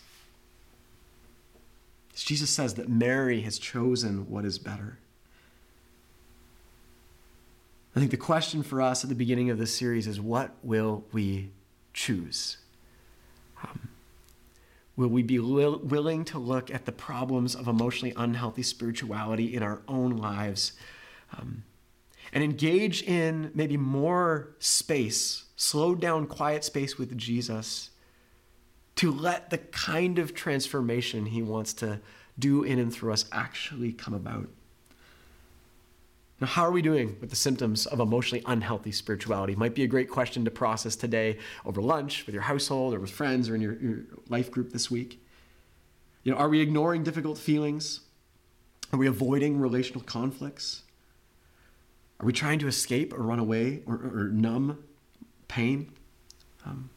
Jesus 2.16 2.50
says 2.50 2.76
that 2.76 2.90
Mary 2.90 3.42
has 3.42 3.60
chosen 3.60 4.30
what 4.30 4.46
is 4.46 4.58
better. 4.58 4.98
I 7.96 8.00
think 8.00 8.12
the 8.12 8.18
question 8.18 8.62
for 8.62 8.82
us 8.82 9.04
at 9.04 9.10
the 9.10 9.16
beginning 9.16 9.50
of 9.50 9.58
this 9.58 9.74
series 9.74 10.06
is 10.06 10.20
what 10.20 10.54
will 10.62 11.06
we 11.14 11.52
choose? 11.94 12.58
Um, 13.64 13.88
will 14.98 15.08
we 15.08 15.24
be 15.24 15.40
li- 15.40 15.80
willing 15.82 16.26
to 16.26 16.38
look 16.38 16.70
at 16.70 16.86
the 16.86 16.92
problems 16.92 17.56
of 17.56 17.70
emotionally 17.70 18.14
unhealthy 18.18 18.64
spirituality 18.64 19.56
in 19.56 19.64
our 19.64 19.82
own 19.88 20.18
lives 20.18 20.74
um, 21.38 21.64
and 22.34 22.44
engage 22.44 23.02
in 23.04 23.52
maybe 23.54 23.78
more 23.78 24.56
space, 24.60 25.46
slowed 25.56 26.02
down, 26.02 26.28
quiet 26.28 26.66
space 26.66 26.98
with 26.98 27.18
Jesus 27.18 27.92
to 28.96 29.10
let 29.10 29.52
the 29.52 29.58
kind 29.58 30.20
of 30.20 30.34
transformation 30.34 31.28
he 31.28 31.42
wants 31.42 31.72
to 31.74 32.02
do 32.38 32.64
in 32.64 32.78
and 32.78 32.94
through 32.94 33.14
us 33.14 33.24
actually 33.32 33.94
come 33.94 34.14
about? 34.14 34.50
Now, 36.42 36.48
how 36.48 36.64
are 36.64 36.72
we 36.72 36.82
doing 36.82 37.16
with 37.22 37.30
the 37.30 37.36
symptoms 37.36 37.86
of 37.86 38.00
emotionally 38.00 38.44
unhealthy 38.46 38.92
spirituality? 38.92 39.56
Might 39.56 39.74
be 39.74 39.84
a 39.84 39.88
great 39.88 40.10
question 40.10 40.44
to 40.44 40.52
process 40.52 40.96
today 40.96 41.38
over 41.66 41.82
lunch 41.82 42.26
with 42.26 42.34
your 42.34 42.44
household 42.44 42.94
or 42.94 43.00
with 43.00 43.12
friends 43.12 43.48
or 43.48 43.56
in 43.56 43.62
your, 43.62 43.80
your 43.82 44.00
life 44.28 44.52
group 44.52 44.74
this 44.74 44.92
week. 44.92 45.22
You 46.24 46.34
know, 46.34 46.38
are 46.38 46.50
we 46.50 46.60
ignoring 46.60 47.04
difficult 47.04 47.38
feelings? 47.38 48.02
Are 48.92 49.00
we 49.00 49.08
avoiding 49.08 49.60
relational 49.60 50.02
conflicts? 50.02 50.84
Are 52.20 52.26
we 52.26 52.34
trying 52.34 52.60
to 52.60 52.68
escape 52.68 53.14
or 53.14 53.22
run 53.22 53.40
away 53.40 53.82
or, 53.86 53.96
or, 53.96 54.30
numb 54.30 54.84
pain? 55.48 55.92
Um, 56.66 56.90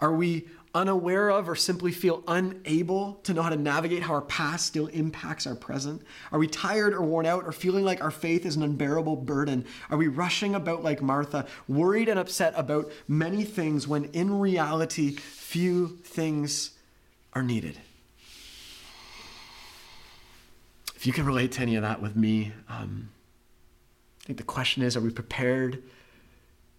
are 0.00 0.12
we 0.12 0.48
unaware 0.74 1.30
of 1.30 1.48
or 1.48 1.54
simply 1.54 1.92
feel 1.92 2.22
unable 2.26 3.14
to 3.22 3.32
know 3.32 3.42
how 3.42 3.48
to 3.48 3.56
navigate 3.56 4.02
how 4.02 4.14
our 4.14 4.22
past 4.22 4.66
still 4.66 4.88
impacts 4.88 5.46
our 5.46 5.54
present? 5.54 6.02
Are 6.32 6.38
we 6.38 6.48
tired 6.48 6.92
or 6.92 7.02
worn 7.02 7.26
out 7.26 7.44
or 7.44 7.52
feeling 7.52 7.84
like 7.84 8.02
our 8.02 8.10
faith 8.10 8.44
is 8.44 8.56
an 8.56 8.62
unbearable 8.62 9.16
burden? 9.16 9.64
Are 9.90 9.96
we 9.96 10.08
rushing 10.08 10.54
about 10.54 10.82
like 10.82 11.00
Martha, 11.00 11.46
worried 11.68 12.08
and 12.08 12.18
upset 12.18 12.52
about 12.56 12.90
many 13.06 13.44
things 13.44 13.86
when 13.86 14.06
in 14.06 14.38
reality, 14.38 15.12
few 15.12 15.88
things 16.02 16.72
are 17.32 17.42
needed? 17.42 17.78
If 20.96 21.06
you 21.06 21.12
can 21.12 21.26
relate 21.26 21.52
to 21.52 21.62
any 21.62 21.76
of 21.76 21.82
that 21.82 22.02
with 22.02 22.16
me, 22.16 22.52
um, 22.68 23.10
I 24.22 24.26
think 24.26 24.38
the 24.38 24.44
question 24.44 24.82
is 24.82 24.96
are 24.96 25.00
we 25.00 25.10
prepared 25.10 25.82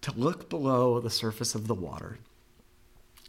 to 0.01 0.12
look 0.17 0.49
below 0.49 0.99
the 0.99 1.10
surface 1.10 1.55
of 1.55 1.67
the 1.67 1.75
water? 1.75 2.17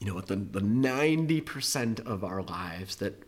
You 0.01 0.07
know, 0.07 0.15
what 0.15 0.27
the, 0.27 0.37
the 0.37 0.61
90% 0.61 2.07
of 2.07 2.23
our 2.23 2.43
lives 2.43 2.97
that 2.97 3.23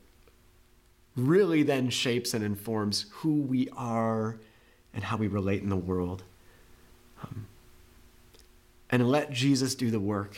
really 1.16 1.62
then 1.62 1.90
shapes 1.90 2.35
and 2.35 2.44
informs 2.44 3.07
who 3.11 3.40
we 3.40 3.68
are 3.76 4.37
and 4.94 5.04
how 5.04 5.16
we 5.16 5.26
relate 5.26 5.62
in 5.62 5.68
the 5.68 5.76
world. 5.76 6.22
Um, 7.22 7.46
and 8.90 9.09
let 9.09 9.33
Jesus 9.33 9.74
do 9.74 9.90
the 9.90 10.00
work 10.00 10.37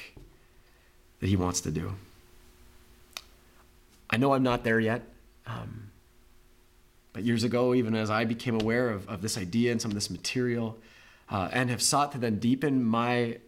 that 1.20 1.26
he 1.26 1.36
wants 1.36 1.60
to 1.62 1.70
do. 1.70 1.94
I 4.08 4.16
know 4.16 4.34
I'm 4.34 4.42
not 4.42 4.64
there 4.64 4.80
yet. 4.80 5.02
Um, 5.46 5.90
but 7.12 7.24
years 7.24 7.44
ago, 7.44 7.74
even 7.74 7.94
as 7.94 8.10
I 8.10 8.24
became 8.24 8.54
aware 8.60 8.90
of, 8.90 9.08
of 9.08 9.20
this 9.20 9.36
idea 9.36 9.72
and 9.72 9.82
some 9.82 9.90
of 9.90 9.94
this 9.94 10.10
material, 10.10 10.78
uh, 11.30 11.48
and 11.52 11.70
have 11.70 11.82
sought 11.82 12.12
to 12.12 12.18
then 12.18 12.38
deepen 12.38 12.84
my 12.84 13.38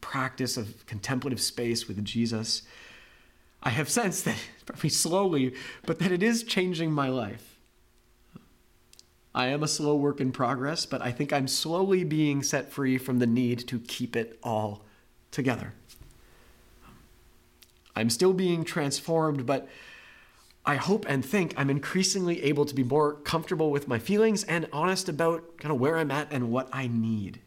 practice 0.00 0.56
of 0.56 0.84
contemplative 0.86 1.40
space 1.40 1.88
with 1.88 2.04
Jesus, 2.04 2.62
I 3.62 3.70
have 3.70 3.88
sensed 3.88 4.24
that, 4.24 4.36
probably 4.66 4.90
slowly, 4.90 5.54
but 5.86 5.98
that 5.98 6.12
it 6.12 6.22
is 6.22 6.42
changing 6.42 6.92
my 6.92 7.08
life. 7.08 7.56
I 9.34 9.46
am 9.46 9.62
a 9.62 9.68
slow 9.68 9.94
work 9.94 10.20
in 10.20 10.32
progress, 10.32 10.86
but 10.86 11.02
I 11.02 11.12
think 11.12 11.32
I'm 11.32 11.46
slowly 11.46 12.02
being 12.02 12.42
set 12.42 12.72
free 12.72 12.98
from 12.98 13.20
the 13.20 13.26
need 13.26 13.66
to 13.68 13.78
keep 13.78 14.16
it 14.16 14.38
all 14.42 14.84
together. 15.30 15.72
I'm 17.94 18.10
still 18.10 18.32
being 18.32 18.64
transformed, 18.64 19.46
but 19.46 19.68
I 20.64 20.76
hope 20.76 21.06
and 21.08 21.24
think 21.24 21.54
I'm 21.56 21.70
increasingly 21.70 22.42
able 22.42 22.66
to 22.66 22.74
be 22.74 22.84
more 22.84 23.14
comfortable 23.14 23.70
with 23.70 23.88
my 23.88 23.98
feelings 23.98 24.44
and 24.44 24.68
honest 24.72 25.08
about 25.08 25.58
kind 25.58 25.72
of 25.72 25.80
where 25.80 25.96
I'm 25.96 26.10
at 26.10 26.28
and 26.30 26.50
what 26.50 26.68
I 26.72 26.86
need. 26.86 27.40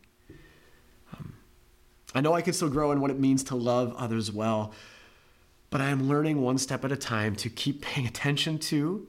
Um, 1.14 1.34
I 2.16 2.22
know 2.22 2.34
I 2.34 2.42
can 2.42 2.54
still 2.54 2.70
grow 2.70 2.92
in 2.92 3.02
what 3.02 3.12
it 3.12 3.20
means 3.20 3.44
to 3.46 3.56
love 3.56 3.94
others 3.98 4.32
well, 4.32 4.74
but 5.70 5.80
I 5.80 5.90
am 5.90 6.08
learning 6.08 6.42
one 6.42 6.58
step 6.58 6.84
at 6.84 6.92
a 6.92 6.98
time 6.98 7.36
to 7.38 7.50
keep 7.50 7.82
paying 7.84 8.08
attention 8.08 8.58
to 8.60 9.08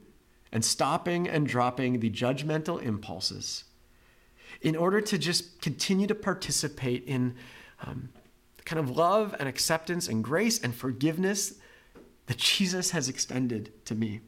and 0.51 0.63
stopping 0.63 1.27
and 1.27 1.47
dropping 1.47 1.99
the 1.99 2.09
judgmental 2.09 2.81
impulses 2.81 3.65
in 4.61 4.75
order 4.75 5.01
to 5.01 5.17
just 5.17 5.61
continue 5.61 6.07
to 6.07 6.15
participate 6.15 7.03
in 7.05 7.35
um, 7.85 8.09
the 8.57 8.63
kind 8.63 8.79
of 8.79 8.95
love 8.95 9.35
and 9.39 9.49
acceptance 9.49 10.07
and 10.07 10.23
grace 10.23 10.59
and 10.59 10.75
forgiveness 10.75 11.55
that 12.27 12.37
Jesus 12.37 12.91
has 12.91 13.07
extended 13.07 13.71
to 13.85 13.95
me. 13.95 14.21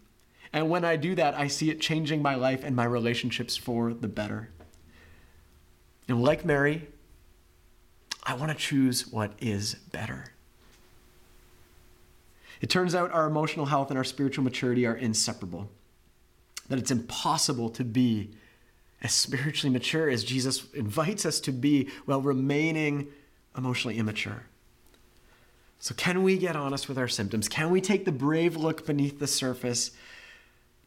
And 0.53 0.69
when 0.69 0.86
I 0.86 0.95
do 0.95 1.15
that, 1.15 1.33
I 1.33 1.47
see 1.47 1.69
it 1.69 1.81
changing 1.81 2.21
my 2.21 2.36
life 2.36 2.63
and 2.63 2.75
my 2.75 2.86
relationships 2.86 3.57
for 3.57 3.93
the 3.93 4.07
better. 4.07 4.49
And 6.07 6.21
like 6.21 6.45
Mary, 6.45 6.88
I 8.23 8.36
want 8.36 8.51
to 8.51 8.57
choose 8.57 9.07
what 9.07 9.33
is 9.39 9.75
better. 9.75 10.33
It 12.62 12.69
turns 12.69 12.95
out 12.95 13.12
our 13.12 13.27
emotional 13.27 13.67
health 13.67 13.89
and 13.89 13.97
our 13.97 14.03
spiritual 14.03 14.43
maturity 14.43 14.86
are 14.86 14.95
inseparable. 14.95 15.69
That 16.69 16.79
it's 16.79 16.91
impossible 16.91 17.69
to 17.71 17.83
be 17.83 18.31
as 19.01 19.13
spiritually 19.13 19.71
mature 19.71 20.10
as 20.10 20.23
Jesus 20.23 20.65
invites 20.73 21.25
us 21.25 21.39
to 21.41 21.51
be 21.51 21.89
while 22.05 22.21
remaining 22.21 23.07
emotionally 23.55 23.97
immature. 23.97 24.46
So, 25.79 25.93
can 25.95 26.23
we 26.23 26.37
get 26.37 26.55
honest 26.55 26.89
with 26.89 26.97
our 26.97 27.07
symptoms? 27.07 27.47
Can 27.47 27.69
we 27.69 27.81
take 27.81 28.05
the 28.05 28.11
brave 28.11 28.55
look 28.55 28.85
beneath 28.85 29.19
the 29.19 29.27
surface 29.27 29.91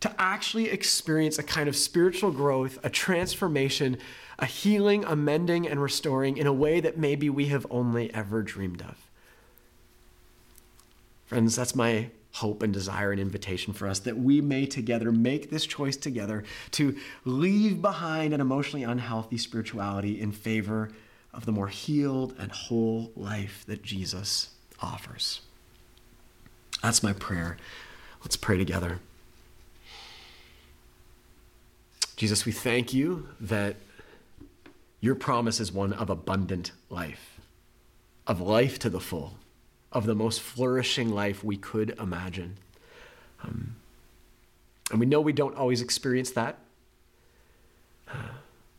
to 0.01 0.13
actually 0.19 0.71
experience 0.71 1.39
a 1.39 1.43
kind 1.43 1.69
of 1.69 1.77
spiritual 1.77 2.33
growth, 2.33 2.79
a 2.83 2.91
transformation, 2.91 3.99
a 4.39 4.47
healing, 4.47 5.05
a 5.05 5.15
mending, 5.15 5.69
and 5.69 5.81
restoring 5.81 6.37
in 6.37 6.47
a 6.47 6.53
way 6.53 6.81
that 6.81 6.99
maybe 6.99 7.31
we 7.31 7.47
have 7.47 7.67
only 7.71 8.13
ever 8.13 8.43
dreamed 8.43 8.83
of? 8.83 8.97
Friends, 11.27 11.55
that's 11.55 11.77
my 11.77 12.11
hope 12.33 12.63
and 12.63 12.73
desire 12.73 13.13
and 13.13 13.21
invitation 13.21 13.73
for 13.73 13.87
us 13.87 14.01
that 14.01 14.17
we 14.17 14.41
may 14.41 14.65
together 14.65 15.13
make 15.13 15.51
this 15.51 15.67
choice 15.67 15.97
together 15.97 16.45
to 16.71 16.97
leave 17.25 17.83
behind 17.83 18.33
an 18.33 18.41
emotionally 18.41 18.85
unhealthy 18.85 19.37
spirituality 19.37 20.21
in 20.21 20.33
favor 20.33 20.91
of 21.33 21.45
the 21.47 21.53
more 21.53 21.69
healed 21.69 22.35
and 22.39 22.51
whole 22.51 23.13
life 23.15 23.65
that 23.67 23.83
Jesus 23.83 24.51
offers. 24.81 25.41
That's 26.83 27.03
my 27.03 27.13
prayer. 27.13 27.57
Let's 28.23 28.37
pray 28.37 28.59
together. 28.59 29.01
Jesus, 32.17 32.45
we 32.45 32.53
thank 32.53 32.93
you 32.93 33.29
that 33.41 33.77
your 35.01 35.15
promise 35.15 35.61
is 35.61 35.73
one 35.73 35.93
of 35.95 36.11
abundant 36.11 36.73
life, 36.91 37.41
of 38.27 38.41
life 38.41 38.79
to 38.81 38.91
the 38.91 39.01
full, 39.01 39.35
of 39.91 40.05
the 40.05 40.15
most 40.15 40.41
flourishing 40.41 41.11
life 41.11 41.43
we 41.43 41.57
could 41.57 41.99
imagine. 41.99 42.59
Um, 43.43 43.77
and 44.91 45.01
we 45.01 45.07
know 45.07 45.21
we 45.21 45.33
don't 45.33 45.57
always 45.57 45.81
experience 45.81 46.33
that 46.33 46.59
uh, 48.09 48.17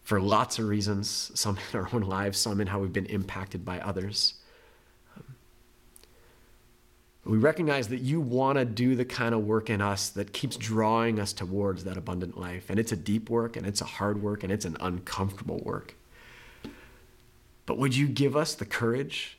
for 0.03 0.19
lots 0.19 0.59
of 0.59 0.67
reasons, 0.67 1.31
some 1.33 1.57
in 1.73 1.79
our 1.79 1.89
own 1.93 2.01
lives, 2.01 2.37
some 2.37 2.61
in 2.61 2.67
how 2.67 2.79
we've 2.79 2.93
been 2.93 3.05
impacted 3.07 3.63
by 3.65 3.79
others. 3.79 4.35
We 7.31 7.37
recognize 7.37 7.87
that 7.87 8.01
you 8.01 8.19
want 8.19 8.57
to 8.57 8.65
do 8.65 8.93
the 8.93 9.05
kind 9.05 9.33
of 9.33 9.45
work 9.45 9.69
in 9.69 9.79
us 9.79 10.09
that 10.09 10.33
keeps 10.33 10.57
drawing 10.57 11.17
us 11.17 11.31
towards 11.31 11.85
that 11.85 11.95
abundant 11.95 12.37
life. 12.37 12.69
And 12.69 12.77
it's 12.77 12.91
a 12.91 12.97
deep 12.97 13.29
work, 13.29 13.55
and 13.55 13.65
it's 13.65 13.79
a 13.79 13.85
hard 13.85 14.21
work, 14.21 14.43
and 14.43 14.51
it's 14.51 14.65
an 14.65 14.75
uncomfortable 14.81 15.61
work. 15.63 15.95
But 17.65 17.77
would 17.77 17.95
you 17.95 18.09
give 18.09 18.35
us 18.35 18.53
the 18.53 18.65
courage 18.65 19.37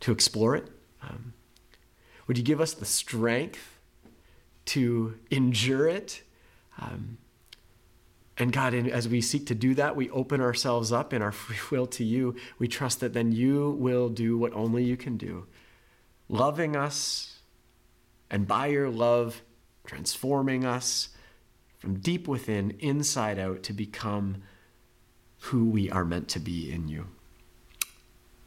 to 0.00 0.12
explore 0.12 0.54
it? 0.56 0.68
Um, 1.02 1.32
would 2.26 2.36
you 2.36 2.44
give 2.44 2.60
us 2.60 2.74
the 2.74 2.84
strength 2.84 3.78
to 4.66 5.14
endure 5.30 5.88
it? 5.88 6.20
Um, 6.78 7.16
and 8.36 8.52
God, 8.52 8.74
as 8.74 9.08
we 9.08 9.22
seek 9.22 9.46
to 9.46 9.54
do 9.54 9.74
that, 9.76 9.96
we 9.96 10.10
open 10.10 10.42
ourselves 10.42 10.92
up 10.92 11.14
in 11.14 11.22
our 11.22 11.32
free 11.32 11.56
will 11.70 11.86
to 11.86 12.04
you. 12.04 12.36
We 12.58 12.68
trust 12.68 13.00
that 13.00 13.14
then 13.14 13.32
you 13.32 13.70
will 13.80 14.10
do 14.10 14.36
what 14.36 14.52
only 14.52 14.84
you 14.84 14.98
can 14.98 15.16
do 15.16 15.46
loving 16.28 16.76
us, 16.76 17.38
and 18.30 18.46
by 18.46 18.66
your 18.66 18.90
love, 18.90 19.42
transforming 19.84 20.64
us 20.64 21.10
from 21.78 21.98
deep 21.98 22.28
within, 22.28 22.72
inside 22.80 23.38
out, 23.38 23.62
to 23.64 23.72
become 23.72 24.42
who 25.42 25.64
we 25.64 25.90
are 25.90 26.04
meant 26.04 26.28
to 26.28 26.40
be 26.40 26.70
in 26.70 26.88
you. 26.88 27.06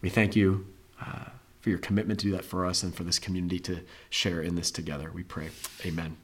We 0.02 0.10
thank 0.10 0.36
you 0.36 0.68
uh, 1.00 1.30
for 1.60 1.70
your 1.70 1.80
commitment 1.80 2.20
to 2.20 2.28
do 2.28 2.32
that 2.34 2.46
for 2.46 2.66
us 2.66 2.84
and 2.84 2.94
for 2.94 3.04
this 3.04 3.20
community 3.20 3.60
to 3.60 3.82
share 4.10 4.42
in 4.42 4.56
this 4.56 4.72
together. 4.72 5.12
We 5.14 5.24
pray. 5.24 5.50
Amen. 5.86 6.18